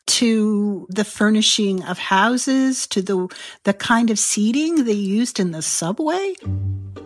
to 0.06 0.86
the 0.90 1.04
furnishing 1.04 1.82
of 1.84 1.98
houses 1.98 2.86
to 2.88 3.02
the 3.02 3.28
the 3.64 3.72
kind 3.72 4.10
of 4.10 4.18
seating 4.18 4.84
they 4.84 4.92
used 4.92 5.38
in 5.38 5.52
the 5.52 5.62
subway. 5.62 6.34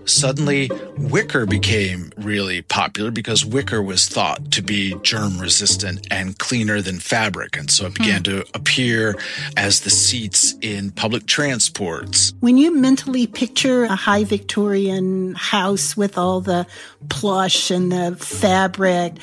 suddenly 0.06 0.70
wicker 0.98 1.46
became 1.46 2.12
really 2.16 2.62
popular 2.62 3.10
because 3.10 3.44
wicker 3.44 3.82
was 3.82 4.06
thought 4.06 4.52
to 4.52 4.62
be 4.62 4.94
germ 5.02 5.38
resistant 5.38 6.06
and 6.10 6.38
cleaner 6.38 6.80
than 6.80 6.98
fabric. 7.00 7.56
And 7.56 7.70
so 7.70 7.86
it 7.86 7.94
began 7.94 8.18
hmm. 8.18 8.24
to 8.24 8.46
appear 8.54 9.16
as 9.56 9.80
the 9.80 9.90
seats 9.90 10.54
in 10.62 10.92
public 10.92 11.26
transports. 11.26 12.32
When 12.40 12.56
you 12.56 12.74
mentally 12.74 13.26
picture 13.26 13.84
a 13.84 13.96
high 13.96 14.24
Victorian 14.24 15.34
house 15.34 15.96
with 15.96 16.16
all 16.16 16.40
the 16.40 16.66
plush 17.08 17.70
and 17.70 17.90
the 17.90 18.16
fabric, 18.16 19.14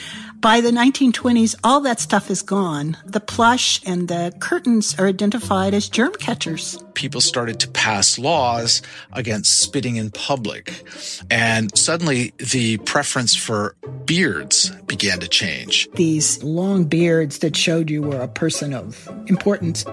by 0.43 0.59
the 0.59 0.71
1920s, 0.71 1.55
all 1.63 1.79
that 1.79 2.01
stuff 2.01 2.29
is 2.29 2.41
gone. 2.41 2.97
The 3.05 3.21
plush 3.21 3.79
and 3.85 4.09
the 4.09 4.33
curtains 4.41 4.93
are 4.99 5.07
identified 5.07 5.73
as 5.73 5.87
germ 5.87 6.11
catchers. 6.19 6.83
People 6.95 7.21
started 7.21 7.61
to 7.61 7.69
pass 7.69 8.19
laws 8.19 8.81
against 9.13 9.57
spitting 9.57 9.95
in 9.95 10.11
public. 10.11 10.83
And 11.31 11.75
suddenly 11.77 12.33
the 12.39 12.77
preference 12.79 13.33
for 13.33 13.77
beards 14.03 14.69
began 14.85 15.21
to 15.21 15.29
change. 15.29 15.89
These 15.93 16.43
long 16.43 16.83
beards 16.83 17.39
that 17.39 17.55
showed 17.55 17.89
you 17.89 18.01
were 18.01 18.19
a 18.19 18.27
person 18.27 18.73
of 18.73 19.07
importance, 19.27 19.85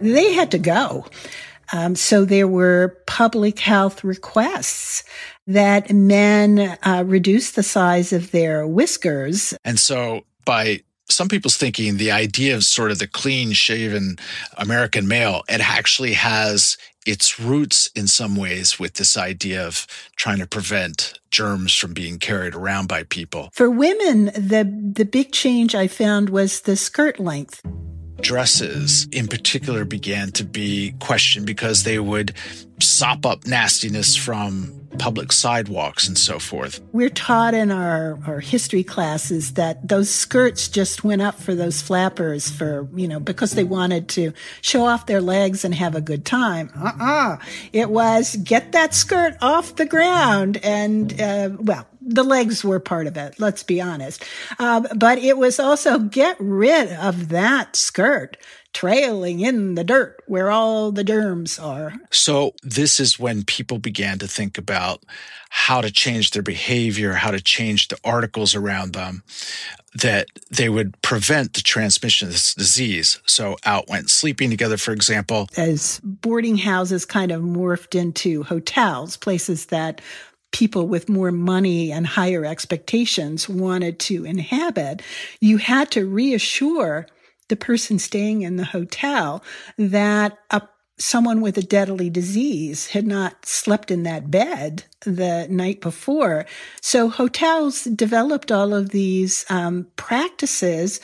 they 0.00 0.34
had 0.34 0.52
to 0.52 0.58
go. 0.58 1.04
Um, 1.72 1.94
so 1.94 2.24
there 2.24 2.48
were 2.48 2.98
public 3.06 3.58
health 3.58 4.04
requests 4.04 5.04
that 5.46 5.90
men 5.90 6.78
uh, 6.82 7.04
reduce 7.06 7.52
the 7.52 7.62
size 7.62 8.12
of 8.12 8.30
their 8.30 8.66
whiskers. 8.66 9.54
And 9.64 9.78
so 9.78 10.22
by 10.44 10.82
some 11.10 11.28
people's 11.28 11.56
thinking, 11.56 11.96
the 11.96 12.12
idea 12.12 12.54
of 12.54 12.64
sort 12.64 12.90
of 12.90 12.98
the 12.98 13.06
clean 13.06 13.52
shaven 13.52 14.18
American 14.56 15.08
male, 15.08 15.42
it 15.48 15.60
actually 15.60 16.12
has 16.12 16.76
its 17.06 17.40
roots 17.40 17.90
in 17.94 18.06
some 18.06 18.36
ways 18.36 18.78
with 18.78 18.94
this 18.94 19.16
idea 19.16 19.66
of 19.66 19.86
trying 20.16 20.38
to 20.38 20.46
prevent 20.46 21.18
germs 21.30 21.74
from 21.74 21.94
being 21.94 22.18
carried 22.18 22.54
around 22.54 22.86
by 22.86 23.02
people. 23.04 23.48
For 23.54 23.70
women, 23.70 24.26
the 24.26 24.64
the 24.94 25.06
big 25.06 25.32
change 25.32 25.74
I 25.74 25.88
found 25.88 26.28
was 26.28 26.62
the 26.62 26.76
skirt 26.76 27.18
length 27.18 27.62
dresses 28.20 29.06
in 29.12 29.28
particular 29.28 29.84
began 29.84 30.30
to 30.32 30.44
be 30.44 30.94
questioned 31.00 31.46
because 31.46 31.84
they 31.84 31.98
would 31.98 32.32
sop 32.80 33.24
up 33.26 33.46
nastiness 33.46 34.16
from 34.16 34.74
public 34.98 35.32
sidewalks 35.32 36.08
and 36.08 36.18
so 36.18 36.38
forth. 36.38 36.80
We're 36.92 37.10
taught 37.10 37.54
in 37.54 37.70
our, 37.70 38.18
our 38.26 38.40
history 38.40 38.82
classes 38.82 39.54
that 39.54 39.86
those 39.86 40.10
skirts 40.10 40.68
just 40.68 41.04
went 41.04 41.22
up 41.22 41.36
for 41.36 41.54
those 41.54 41.82
flappers 41.82 42.50
for, 42.50 42.88
you 42.94 43.06
know, 43.06 43.20
because 43.20 43.52
they 43.52 43.64
wanted 43.64 44.08
to 44.10 44.32
show 44.60 44.84
off 44.84 45.06
their 45.06 45.20
legs 45.20 45.64
and 45.64 45.74
have 45.74 45.94
a 45.94 46.00
good 46.00 46.24
time. 46.24 46.70
Uh-uh. 46.76 47.36
It 47.72 47.90
was 47.90 48.36
get 48.36 48.72
that 48.72 48.94
skirt 48.94 49.36
off 49.40 49.76
the 49.76 49.86
ground 49.86 50.58
and, 50.62 51.20
uh, 51.20 51.50
well, 51.58 51.86
the 52.08 52.24
legs 52.24 52.64
were 52.64 52.80
part 52.80 53.06
of 53.06 53.16
it, 53.16 53.38
let's 53.38 53.62
be 53.62 53.80
honest. 53.80 54.24
Um, 54.58 54.86
but 54.96 55.18
it 55.18 55.36
was 55.36 55.60
also 55.60 55.98
get 55.98 56.36
rid 56.40 56.90
of 56.92 57.28
that 57.28 57.76
skirt 57.76 58.36
trailing 58.72 59.40
in 59.40 59.74
the 59.74 59.84
dirt 59.84 60.22
where 60.26 60.50
all 60.50 60.92
the 60.92 61.04
germs 61.04 61.58
are. 61.58 61.94
So, 62.10 62.54
this 62.62 63.00
is 63.00 63.18
when 63.18 63.44
people 63.44 63.78
began 63.78 64.18
to 64.18 64.28
think 64.28 64.58
about 64.58 65.02
how 65.50 65.80
to 65.80 65.90
change 65.90 66.30
their 66.32 66.42
behavior, 66.42 67.14
how 67.14 67.30
to 67.30 67.40
change 67.40 67.88
the 67.88 67.98
articles 68.04 68.54
around 68.54 68.92
them 68.92 69.22
that 69.94 70.28
they 70.50 70.68
would 70.68 71.00
prevent 71.02 71.54
the 71.54 71.62
transmission 71.62 72.28
of 72.28 72.34
this 72.34 72.54
disease. 72.54 73.20
So, 73.26 73.56
out 73.64 73.88
went 73.88 74.10
sleeping 74.10 74.50
together, 74.50 74.76
for 74.76 74.92
example. 74.92 75.48
As 75.56 76.00
boarding 76.04 76.58
houses 76.58 77.04
kind 77.04 77.32
of 77.32 77.42
morphed 77.42 77.98
into 77.98 78.44
hotels, 78.44 79.16
places 79.16 79.66
that 79.66 80.00
people 80.52 80.88
with 80.88 81.08
more 81.08 81.30
money 81.30 81.92
and 81.92 82.06
higher 82.06 82.44
expectations 82.44 83.48
wanted 83.48 83.98
to 83.98 84.24
inhabit, 84.24 85.02
you 85.40 85.58
had 85.58 85.90
to 85.90 86.06
reassure 86.06 87.06
the 87.48 87.56
person 87.56 87.98
staying 87.98 88.42
in 88.42 88.56
the 88.56 88.64
hotel 88.64 89.42
that 89.76 90.38
a 90.50 90.62
someone 90.98 91.40
with 91.40 91.56
a 91.56 91.62
deadly 91.62 92.10
disease 92.10 92.88
had 92.88 93.06
not 93.06 93.46
slept 93.46 93.90
in 93.90 94.02
that 94.02 94.30
bed 94.30 94.84
the 95.02 95.46
night 95.48 95.80
before. 95.80 96.44
So 96.80 97.08
hotels 97.08 97.84
developed 97.84 98.50
all 98.50 98.74
of 98.74 98.90
these 98.90 99.44
um, 99.48 99.86
practices 99.96 101.00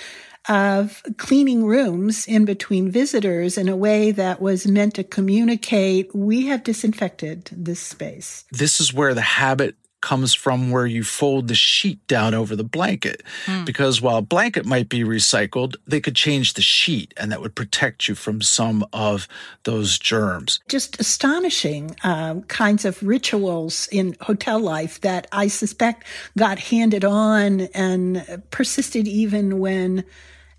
of 0.49 1.03
cleaning 1.17 1.65
rooms 1.65 2.27
in 2.27 2.45
between 2.45 2.91
visitors 2.91 3.57
in 3.57 3.69
a 3.69 3.77
way 3.77 4.11
that 4.11 4.41
was 4.41 4.67
meant 4.67 4.95
to 4.95 5.05
communicate 5.05 6.15
we 6.15 6.47
have 6.47 6.63
disinfected 6.63 7.51
this 7.53 7.81
space. 7.81 8.45
This 8.51 8.81
is 8.81 8.93
where 8.93 9.15
the 9.15 9.21
habit 9.21 9.77
comes 10.05 10.35
from 10.35 10.71
where 10.71 10.85
you 10.85 11.03
fold 11.03 11.49
the 11.49 11.55
sheet 11.55 12.07
down 12.07 12.35
over 12.35 12.55
the 12.55 12.63
blanket. 12.63 13.23
Hmm. 13.47 13.65
Because 13.65 14.03
while 14.03 14.19
a 14.19 14.23
blanket 14.23 14.67
might 14.67 14.91
be 14.91 15.03
recycled, 15.03 15.77
they 15.87 15.99
could 15.99 16.15
change 16.15 16.53
the 16.53 16.63
sheet 16.63 17.15
and 17.17 17.33
that 17.33 17.41
would 17.41 17.55
protect 17.55 18.07
you 18.07 18.15
from 18.15 18.43
some 18.43 18.85
of 18.93 19.27
those 19.63 19.99
germs. 19.99 20.61
Just 20.69 21.01
astonishing 21.01 21.97
um, 22.05 22.43
kinds 22.43 22.85
of 22.85 23.03
rituals 23.03 23.89
in 23.91 24.15
hotel 24.21 24.61
life 24.61 25.01
that 25.01 25.27
I 25.33 25.49
suspect 25.49 26.07
got 26.37 26.59
handed 26.59 27.07
on 27.07 27.63
and 27.73 28.43
persisted 28.51 29.09
even 29.09 29.59
when 29.59 30.05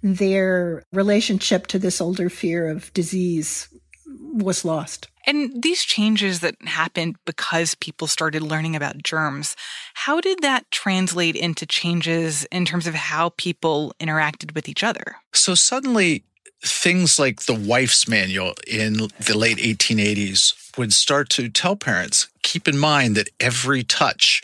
their 0.05 0.83
relationship 0.93 1.65
to 1.65 1.79
this 1.79 1.99
older 1.99 2.29
fear 2.29 2.67
of 2.67 2.93
disease 2.93 3.67
was 4.05 4.63
lost. 4.63 5.07
And 5.25 5.63
these 5.63 5.83
changes 5.83 6.41
that 6.41 6.55
happened 6.65 7.15
because 7.25 7.73
people 7.73 8.05
started 8.05 8.43
learning 8.43 8.75
about 8.75 9.01
germs, 9.01 9.55
how 9.95 10.21
did 10.21 10.43
that 10.43 10.69
translate 10.69 11.35
into 11.35 11.65
changes 11.65 12.45
in 12.51 12.65
terms 12.65 12.85
of 12.85 12.93
how 12.93 13.29
people 13.37 13.95
interacted 13.99 14.53
with 14.53 14.69
each 14.69 14.83
other? 14.83 15.15
So 15.33 15.55
suddenly, 15.55 16.23
things 16.61 17.17
like 17.17 17.41
the 17.41 17.55
wife's 17.55 18.07
manual 18.07 18.53
in 18.67 19.07
the 19.19 19.35
late 19.35 19.57
1880s 19.57 20.77
would 20.77 20.93
start 20.93 21.29
to 21.29 21.49
tell 21.49 21.75
parents 21.75 22.27
keep 22.43 22.67
in 22.67 22.77
mind 22.77 23.15
that 23.15 23.29
every 23.39 23.83
touch 23.83 24.43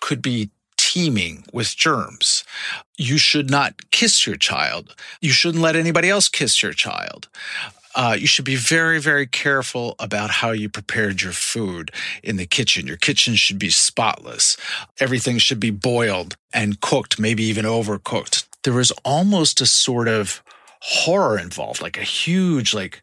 could 0.00 0.22
be 0.22 0.50
teeming 0.94 1.44
with 1.52 1.76
germs. 1.76 2.44
You 2.96 3.18
should 3.18 3.50
not 3.50 3.90
kiss 3.90 4.28
your 4.28 4.36
child. 4.36 4.94
You 5.20 5.30
shouldn't 5.30 5.62
let 5.62 5.74
anybody 5.74 6.08
else 6.08 6.28
kiss 6.28 6.62
your 6.62 6.72
child. 6.72 7.28
Uh, 7.96 8.16
you 8.16 8.28
should 8.28 8.44
be 8.44 8.54
very, 8.54 9.00
very 9.00 9.26
careful 9.26 9.96
about 9.98 10.30
how 10.30 10.52
you 10.52 10.68
prepared 10.68 11.20
your 11.20 11.32
food 11.32 11.90
in 12.22 12.36
the 12.36 12.46
kitchen. 12.46 12.86
Your 12.86 12.96
kitchen 12.96 13.34
should 13.34 13.58
be 13.58 13.70
spotless. 13.70 14.56
Everything 15.00 15.38
should 15.38 15.58
be 15.58 15.72
boiled 15.72 16.36
and 16.52 16.80
cooked, 16.80 17.18
maybe 17.18 17.42
even 17.42 17.64
overcooked. 17.64 18.46
There 18.62 18.72
was 18.72 18.92
almost 19.04 19.60
a 19.60 19.66
sort 19.66 20.06
of 20.06 20.44
horror 20.80 21.38
involved, 21.40 21.82
like 21.82 21.98
a 21.98 22.02
huge, 22.04 22.72
like, 22.72 23.02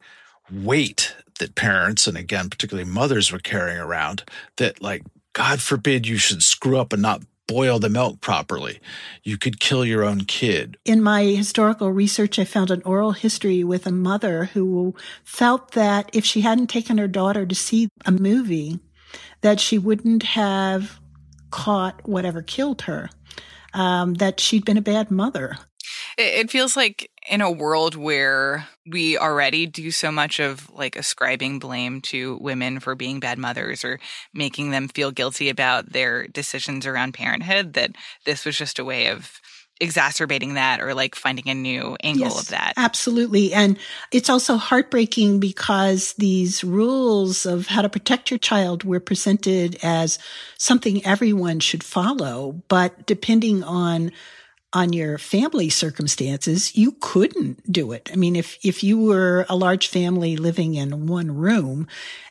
weight 0.50 1.14
that 1.40 1.56
parents 1.56 2.08
and 2.08 2.18
again, 2.18 2.50
particularly 2.50 2.90
mothers 2.90 3.34
were 3.34 3.40
carrying 3.40 3.80
around 3.80 4.24
that, 4.58 4.82
like, 4.82 5.04
God 5.34 5.62
forbid 5.62 6.08
you 6.08 6.18
should 6.18 6.44
screw 6.44 6.78
up 6.78 6.92
and 6.94 7.02
not 7.02 7.22
boil 7.52 7.80
the 7.80 7.90
milk 7.90 8.22
properly. 8.22 8.80
You 9.24 9.38
could 9.38 9.60
kill 9.60 9.84
your 9.84 10.04
own 10.04 10.22
kid. 10.22 10.78
In 10.86 11.02
my 11.02 11.24
historical 11.24 11.92
research, 11.92 12.40
I 12.40 12.46
found 12.46 12.72
an 12.72 12.82
oral 12.86 13.12
history 13.12 13.64
with 13.64 13.86
a 13.86 13.92
mother 13.92 14.46
who 14.46 14.96
felt 15.24 15.72
that 15.72 16.10
if 16.14 16.24
she 16.26 16.42
hadn't 16.42 16.68
taken 16.68 16.98
her 16.98 17.08
daughter 17.10 17.46
to 17.46 17.56
see 17.56 17.90
a 18.06 18.12
movie, 18.12 18.80
that 19.42 19.60
she 19.60 19.78
wouldn't 19.78 20.24
have 20.24 21.00
caught 21.50 22.08
whatever 22.08 22.42
killed 22.42 22.84
her. 22.84 23.10
Um, 23.74 24.16
that 24.16 24.42
she'd 24.42 24.66
been 24.66 24.78
a 24.78 24.82
bad 24.82 25.12
mother. 25.12 25.58
It 26.18 26.52
feels 26.52 26.76
like 26.76 27.10
in 27.30 27.42
a 27.42 27.52
world 27.52 27.96
where 27.96 28.68
we 28.86 29.18
already 29.18 29.66
do 29.66 29.92
so 29.92 30.12
much 30.12 30.40
of 30.40 30.70
like 30.72 30.96
ascribing 30.96 31.60
blame 31.60 32.02
to 32.02 32.38
women 32.42 32.80
for 32.80 32.96
being 32.96 33.20
bad 33.20 33.38
mothers 33.38 33.86
or 33.86 34.00
making 34.34 34.72
them 34.72 34.88
feel 34.88 35.12
guilty 35.12 35.50
about 35.50 35.92
their 35.92 36.28
decisions 36.28 36.86
around 36.86 37.14
parenthood, 37.14 37.74
that 37.74 37.92
this 38.26 38.46
was 38.46 38.58
just 38.58 38.80
a 38.80 38.86
way 38.86 39.08
of 39.08 39.40
exacerbating 39.80 40.54
that 40.54 40.80
or 40.80 40.94
like 40.94 41.16
finding 41.16 41.50
a 41.50 41.56
new 41.56 41.98
angle 42.04 42.28
yes, 42.28 42.42
of 42.42 42.48
that. 42.50 42.74
Absolutely. 42.78 43.52
And 43.52 43.78
it's 44.12 44.30
also 44.30 44.56
heartbreaking 44.56 45.40
because 45.40 46.14
these 46.14 46.64
rules 46.64 47.48
of 47.48 47.66
how 47.66 47.82
to 47.82 47.90
protect 47.90 48.30
your 48.30 48.38
child 48.38 48.84
were 48.84 49.00
presented 49.00 49.78
as 49.82 50.20
something 50.58 51.04
everyone 51.04 51.60
should 51.60 51.84
follow. 51.84 52.62
But 52.68 53.08
depending 53.08 53.64
on 53.64 54.12
on 54.74 54.94
your 54.94 55.18
family 55.18 55.70
circumstances, 55.70 56.76
you 56.76 56.94
couldn't 57.02 57.72
do 57.72 57.92
it. 57.92 58.10
I 58.12 58.16
mean, 58.16 58.36
if, 58.36 58.58
if 58.64 58.84
you 58.84 59.00
were 59.00 59.46
a 59.50 59.56
large 59.56 59.88
family 59.88 60.38
living 60.38 60.76
in 60.76 61.08
one 61.08 61.36
room 61.36 61.88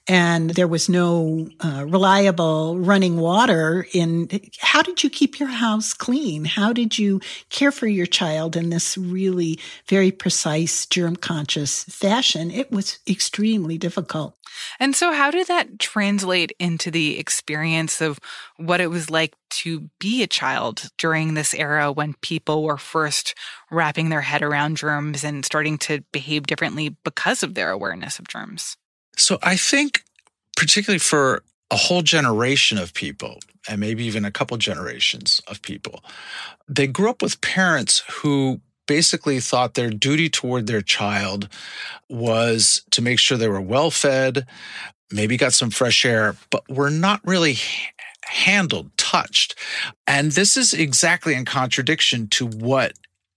and 0.09 0.50
there 0.50 0.66
was 0.66 0.88
no 0.88 1.48
uh, 1.61 1.85
reliable 1.87 2.79
running 2.79 3.18
water 3.18 3.87
in 3.92 4.29
how 4.59 4.83
did 4.83 5.05
you 5.05 5.11
keep 5.11 5.38
your 5.38 5.50
house 5.50 5.92
clean? 5.92 6.46
How 6.46 6.72
did 6.72 6.98
you 6.98 7.20
care 7.50 7.70
for 7.70 7.87
your 7.87 8.07
child 8.07 8.57
in 8.57 8.70
this 8.70 8.96
really 8.96 9.59
very 9.87 10.11
precise 10.11 10.87
germ 10.87 11.16
conscious 11.16 11.85
fashion? 11.85 12.50
It 12.50 12.72
was 12.72 12.98
extremely 13.07 13.76
difficult 13.76 14.35
and 14.79 14.95
so 14.95 15.13
how 15.13 15.31
did 15.31 15.47
that 15.49 15.79
translate 15.79 16.53
into 16.59 16.91
the 16.91 17.19
experience 17.19 18.01
of 18.01 18.19
what 18.57 18.81
it 18.81 18.89
was 18.89 19.11
like 19.11 19.35
to 19.51 19.91
be 19.99 20.23
a 20.23 20.27
child 20.27 20.91
during 20.99 21.35
this 21.35 21.55
era 21.55 21.93
when 21.93 22.15
people 22.21 22.63
were 22.63 22.79
first 22.79 23.35
wrapping 23.71 24.09
their 24.09 24.21
head 24.21 24.43
around 24.43 24.77
germs 24.77 25.25
and 25.25 25.45
starting 25.45 25.79
to 25.79 26.03
behave 26.13 26.47
differently 26.47 26.97
because 27.05 27.43
of 27.43 27.55
their 27.55 27.71
awareness 27.71 28.19
of 28.19 28.29
germs? 28.29 28.77
So 29.17 29.39
I 29.43 29.57
think, 29.57 30.03
particularly 30.57 30.99
for 30.99 31.43
a 31.71 31.77
whole 31.77 32.03
generation 32.03 32.79
of 32.79 32.95
people, 32.95 33.39
and 33.69 33.81
maybe 33.81 34.05
even 34.05 34.25
a 34.25 34.31
couple 34.31 34.57
generations 34.57 35.41
of 35.47 35.63
people, 35.63 36.03
they 36.69 36.87
grew 36.87 37.11
up 37.11 37.23
with 37.23 37.41
parents 37.41 38.03
who 38.09 38.61
basically 38.90 39.38
thought 39.38 39.74
their 39.74 39.88
duty 39.88 40.29
toward 40.29 40.66
their 40.66 40.81
child 40.81 41.48
was 42.09 42.83
to 42.90 43.00
make 43.00 43.20
sure 43.20 43.38
they 43.38 43.46
were 43.46 43.61
well 43.61 43.88
fed, 43.88 44.44
maybe 45.12 45.37
got 45.37 45.53
some 45.53 45.70
fresh 45.70 46.05
air, 46.05 46.35
but 46.50 46.68
were 46.68 46.90
not 46.90 47.20
really 47.24 47.55
handled, 48.24 48.90
touched. 48.96 49.55
And 50.09 50.33
this 50.33 50.57
is 50.57 50.74
exactly 50.74 51.35
in 51.35 51.44
contradiction 51.44 52.26
to 52.31 52.48
what 52.48 52.94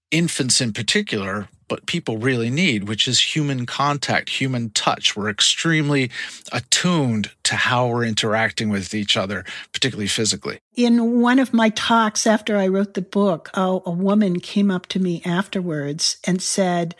infants 0.10 0.60
in 0.60 0.74
particular 0.74 1.48
what 1.68 1.86
people 1.86 2.18
really 2.18 2.50
need, 2.50 2.88
which 2.88 3.08
is 3.08 3.36
human 3.36 3.66
contact, 3.66 4.30
human 4.30 4.70
touch. 4.72 5.16
We're 5.16 5.30
extremely 5.30 6.12
attuned 6.52 7.32
to 7.44 7.56
how 7.56 7.88
we're 7.88 8.06
interacting 8.06 8.70
with 8.70 8.94
each 8.94 9.18
other, 9.18 9.44
particularly 9.72 10.08
physically. 10.08 10.60
In 10.76 11.22
one 11.22 11.40
of 11.40 11.54
my 11.54 11.70
talks 11.70 12.26
after 12.28 12.58
I 12.58 12.68
wrote 12.68 12.94
the 12.94 13.02
book, 13.02 13.50
a, 13.54 13.80
a 13.86 13.92
woman 13.92 14.40
came 14.40 14.72
up 14.72 14.88
to 14.88 15.00
me 15.00 15.22
afterwards 15.26 16.18
and 16.26 16.42
said, 16.42 16.96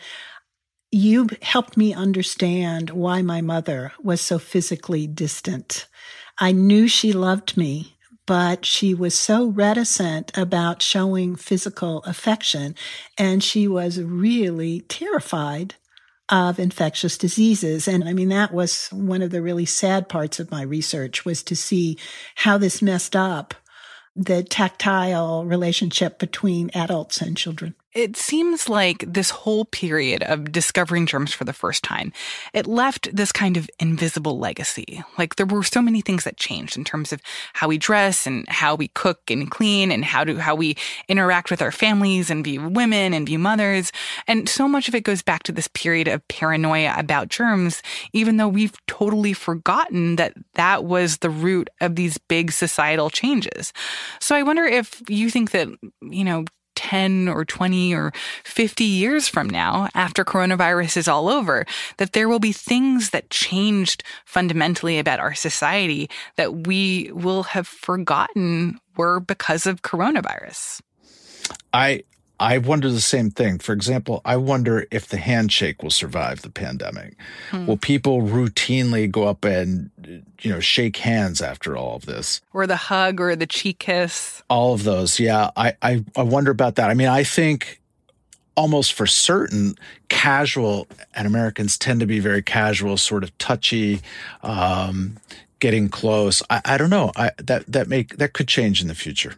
You 0.90 1.28
helped 1.42 1.76
me 1.76 1.92
understand 1.92 2.90
why 2.90 3.22
my 3.22 3.40
mother 3.40 3.92
was 4.02 4.20
so 4.20 4.38
physically 4.38 5.06
distant. 5.06 5.86
I 6.38 6.52
knew 6.52 6.88
she 6.88 7.12
loved 7.12 7.56
me, 7.56 7.93
but 8.26 8.64
she 8.64 8.94
was 8.94 9.18
so 9.18 9.46
reticent 9.46 10.36
about 10.36 10.82
showing 10.82 11.36
physical 11.36 12.02
affection. 12.04 12.74
And 13.18 13.42
she 13.42 13.68
was 13.68 14.00
really 14.00 14.80
terrified 14.82 15.74
of 16.30 16.58
infectious 16.58 17.18
diseases. 17.18 17.86
And 17.86 18.04
I 18.04 18.12
mean, 18.14 18.30
that 18.30 18.52
was 18.52 18.88
one 18.88 19.20
of 19.22 19.30
the 19.30 19.42
really 19.42 19.66
sad 19.66 20.08
parts 20.08 20.40
of 20.40 20.50
my 20.50 20.62
research 20.62 21.24
was 21.24 21.42
to 21.44 21.56
see 21.56 21.98
how 22.36 22.56
this 22.56 22.80
messed 22.80 23.14
up 23.14 23.54
the 24.16 24.42
tactile 24.42 25.44
relationship 25.44 26.18
between 26.18 26.70
adults 26.74 27.20
and 27.20 27.36
children. 27.36 27.74
It 27.94 28.16
seems 28.16 28.68
like 28.68 29.04
this 29.06 29.30
whole 29.30 29.66
period 29.66 30.24
of 30.24 30.50
discovering 30.50 31.06
germs 31.06 31.32
for 31.32 31.44
the 31.44 31.52
first 31.52 31.84
time, 31.84 32.12
it 32.52 32.66
left 32.66 33.14
this 33.14 33.30
kind 33.30 33.56
of 33.56 33.70
invisible 33.78 34.36
legacy. 34.38 35.02
Like 35.16 35.36
there 35.36 35.46
were 35.46 35.62
so 35.62 35.80
many 35.80 36.00
things 36.00 36.24
that 36.24 36.36
changed 36.36 36.76
in 36.76 36.82
terms 36.82 37.12
of 37.12 37.20
how 37.52 37.68
we 37.68 37.78
dress 37.78 38.26
and 38.26 38.48
how 38.48 38.74
we 38.74 38.88
cook 38.88 39.30
and 39.30 39.48
clean 39.48 39.92
and 39.92 40.04
how 40.04 40.24
do 40.24 40.38
how 40.38 40.56
we 40.56 40.76
interact 41.08 41.50
with 41.50 41.62
our 41.62 41.70
families 41.70 42.30
and 42.30 42.42
view 42.44 42.68
women 42.68 43.14
and 43.14 43.26
view 43.26 43.38
mothers. 43.38 43.92
And 44.26 44.48
so 44.48 44.66
much 44.66 44.88
of 44.88 44.96
it 44.96 45.04
goes 45.04 45.22
back 45.22 45.44
to 45.44 45.52
this 45.52 45.68
period 45.68 46.08
of 46.08 46.26
paranoia 46.26 46.94
about 46.96 47.28
germs, 47.28 47.80
even 48.12 48.38
though 48.38 48.48
we've 48.48 48.74
totally 48.88 49.34
forgotten 49.34 50.16
that 50.16 50.34
that 50.54 50.84
was 50.84 51.18
the 51.18 51.30
root 51.30 51.70
of 51.80 51.94
these 51.94 52.18
big 52.18 52.50
societal 52.50 53.08
changes. 53.08 53.72
So 54.20 54.34
I 54.34 54.42
wonder 54.42 54.64
if 54.64 55.00
you 55.08 55.30
think 55.30 55.52
that, 55.52 55.68
you 56.02 56.24
know, 56.24 56.44
10 56.84 57.28
or 57.28 57.46
20 57.46 57.94
or 57.94 58.12
50 58.44 58.84
years 58.84 59.26
from 59.26 59.48
now, 59.48 59.88
after 59.94 60.22
coronavirus 60.22 60.98
is 60.98 61.08
all 61.08 61.30
over, 61.30 61.64
that 61.96 62.12
there 62.12 62.28
will 62.28 62.38
be 62.38 62.52
things 62.52 63.08
that 63.10 63.30
changed 63.30 64.04
fundamentally 64.26 64.98
about 64.98 65.18
our 65.18 65.34
society 65.34 66.10
that 66.36 66.66
we 66.66 67.10
will 67.14 67.44
have 67.44 67.66
forgotten 67.66 68.78
were 68.98 69.18
because 69.18 69.64
of 69.64 69.80
coronavirus. 69.80 70.82
I 71.72 72.02
I 72.40 72.58
wonder 72.58 72.90
the 72.90 73.00
same 73.00 73.30
thing. 73.30 73.58
For 73.58 73.72
example, 73.72 74.20
I 74.24 74.36
wonder 74.36 74.86
if 74.90 75.06
the 75.06 75.18
handshake 75.18 75.82
will 75.82 75.90
survive 75.90 76.42
the 76.42 76.50
pandemic. 76.50 77.16
Hmm. 77.50 77.66
Will 77.66 77.76
people 77.76 78.22
routinely 78.22 79.08
go 79.08 79.24
up 79.24 79.44
and, 79.44 79.90
you 80.40 80.50
know, 80.52 80.58
shake 80.58 80.96
hands 80.96 81.40
after 81.40 81.76
all 81.76 81.94
of 81.94 82.06
this? 82.06 82.40
Or 82.52 82.66
the 82.66 82.76
hug 82.76 83.20
or 83.20 83.36
the 83.36 83.46
cheek 83.46 83.78
kiss? 83.78 84.42
All 84.50 84.74
of 84.74 84.82
those. 84.82 85.20
Yeah. 85.20 85.50
I, 85.56 85.76
I, 85.80 86.04
I 86.16 86.22
wonder 86.22 86.50
about 86.50 86.74
that. 86.74 86.90
I 86.90 86.94
mean, 86.94 87.08
I 87.08 87.22
think 87.22 87.80
almost 88.56 88.94
for 88.94 89.06
certain 89.06 89.76
casual 90.08 90.88
and 91.14 91.28
Americans 91.28 91.78
tend 91.78 92.00
to 92.00 92.06
be 92.06 92.18
very 92.18 92.42
casual, 92.42 92.96
sort 92.96 93.22
of 93.22 93.36
touchy, 93.38 94.00
um, 94.42 95.18
getting 95.60 95.88
close. 95.88 96.42
I, 96.50 96.60
I 96.64 96.78
don't 96.78 96.90
know. 96.90 97.12
I, 97.14 97.30
that, 97.38 97.64
that 97.68 97.88
make, 97.88 98.16
that 98.16 98.32
could 98.32 98.48
change 98.48 98.82
in 98.82 98.88
the 98.88 98.94
future. 98.94 99.34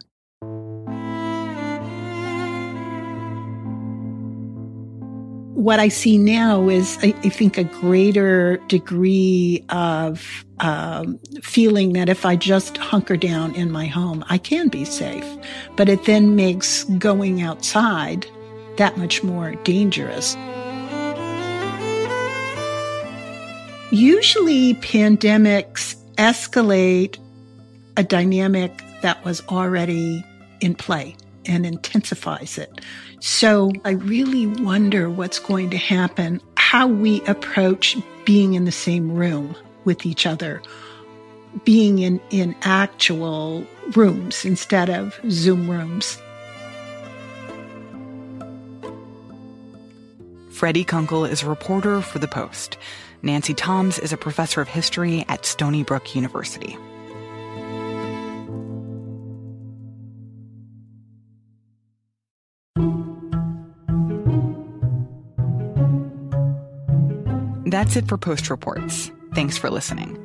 What 5.57 5.81
I 5.81 5.89
see 5.89 6.19
now 6.19 6.69
is, 6.69 6.99
I, 7.03 7.15
I 7.25 7.31
think, 7.31 7.57
a 7.57 7.65
greater 7.65 8.59
degree 8.69 9.65
of 9.71 10.45
um, 10.61 11.19
feeling 11.43 11.95
that 11.95 12.11
if 12.11 12.27
I 12.27 12.37
just 12.37 12.77
hunker 12.77 13.17
down 13.17 13.55
in 13.55 13.71
my 13.71 13.87
home, 13.87 14.23
I 14.29 14.37
can 14.37 14.69
be 14.69 14.85
safe. 14.85 15.25
But 15.75 15.89
it 15.89 16.05
then 16.05 16.37
makes 16.37 16.85
going 16.99 17.41
outside 17.41 18.27
that 18.77 18.99
much 18.99 19.23
more 19.23 19.55
dangerous. 19.65 20.37
Usually, 23.91 24.75
pandemics 24.75 25.97
escalate 26.17 27.19
a 27.97 28.03
dynamic 28.03 28.83
that 29.01 29.25
was 29.25 29.43
already 29.49 30.23
in 30.61 30.75
play 30.75 31.17
and 31.47 31.65
intensifies 31.65 32.59
it. 32.59 32.83
So 33.27 33.73
I 33.85 33.91
really 33.91 34.47
wonder 34.47 35.11
what's 35.11 35.41
going 35.41 35.71
to 35.71 35.77
happen, 35.77 36.41
how 36.57 36.87
we 36.87 37.23
approach 37.23 37.97
being 38.25 38.55
in 38.55 38.67
the 38.67 38.73
same 38.73 39.11
room 39.11 39.57
with 39.85 40.07
each 40.07 40.27
other, 40.27 40.63
being 41.65 41.99
in, 41.99 42.21
in 42.31 42.55
actual 42.63 43.67
rooms 43.97 44.45
instead 44.45 44.89
of 44.89 45.19
Zoom 45.29 45.69
rooms. 45.69 46.23
Freddie 50.51 50.85
Kunkle 50.85 51.29
is 51.29 51.43
a 51.43 51.49
reporter 51.49 52.03
for 52.03 52.21
The 52.21 52.29
Post. 52.29 52.79
Nancy 53.23 53.55
Tomes 53.55 53.99
is 53.99 54.13
a 54.13 54.17
professor 54.17 54.61
of 54.61 54.69
history 54.69 55.25
at 55.29 55.45
Stony 55.45 55.83
Brook 55.83 56.15
University. 56.15 56.79
That's 67.67 67.97
it 67.97 68.07
for 68.07 68.17
Post 68.17 68.49
Reports. 68.49 69.11
Thanks 69.35 69.59
for 69.59 69.71
listening. 69.71 70.17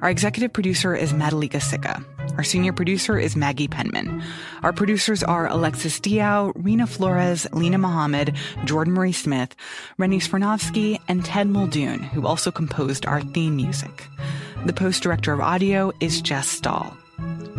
Our 0.00 0.08
executive 0.08 0.52
producer 0.52 0.96
is 0.96 1.12
Madhulika 1.12 1.60
Sikka. 1.60 2.02
Our 2.38 2.42
senior 2.42 2.72
producer 2.72 3.18
is 3.18 3.36
Maggie 3.36 3.68
Penman. 3.68 4.22
Our 4.62 4.72
producers 4.72 5.22
are 5.22 5.46
Alexis 5.46 6.00
Diao, 6.00 6.54
Reena 6.54 6.88
Flores, 6.88 7.46
Linah 7.52 7.78
Mohammad, 7.78 8.34
Jordan 8.64 8.94
Marie 8.94 9.12
Smith, 9.12 9.54
Rennie 9.98 10.20
Svirnovskiy, 10.20 10.98
and 11.06 11.22
Ted 11.22 11.48
Muldoon, 11.48 12.02
who 12.02 12.26
also 12.26 12.50
composed 12.50 13.04
our 13.04 13.20
theme 13.20 13.56
music. 13.56 14.08
The 14.64 14.72
Post 14.72 15.02
Director 15.02 15.34
of 15.34 15.40
Audio 15.40 15.92
is 16.00 16.22
Jess 16.22 16.48
Stahl. 16.48 16.96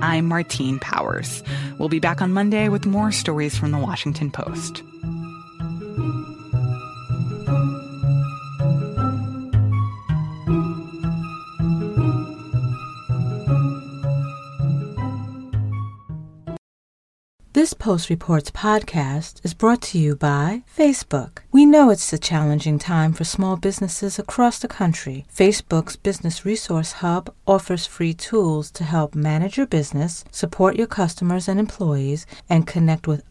I'm 0.02 0.26
Martine 0.26 0.80
Powers. 0.80 1.43
We'll 1.78 1.89
be 1.89 2.00
back 2.00 2.23
on 2.23 2.34
Monday 2.34 2.69
with 2.69 2.88
more 2.88 3.12
stories 3.12 3.56
from 3.56 3.71
the 3.71 3.78
Washington 3.78 4.32
Post. 4.32 4.82
This 17.68 17.74
Post 17.74 18.10
Reports 18.10 18.50
podcast 18.50 19.44
is 19.44 19.54
brought 19.54 19.82
to 19.82 20.00
you 20.00 20.16
by 20.16 20.64
Facebook. 20.74 21.40
We 21.52 21.66
know 21.66 21.90
it's 21.90 22.14
a 22.14 22.18
challenging 22.18 22.80
time 22.80 23.12
for 23.12 23.26
small 23.26 23.58
businesses 23.58 24.18
across 24.18 24.60
the 24.60 24.70
country. 24.70 25.26
Facebook's 25.36 25.98
Business 25.98 26.46
Resource 26.46 26.94
Hub 27.04 27.30
offers 27.46 27.86
free 27.86 28.14
tools 28.14 28.72
to 28.72 28.86
help 28.86 29.16
manage 29.16 29.58
your 29.58 29.68
business, 29.68 30.24
support 30.32 30.78
your 30.78 30.88
customers 30.88 31.50
and 31.50 31.60
employees, 31.60 32.26
and 32.50 32.66
connect 32.66 33.06
with 33.06 33.26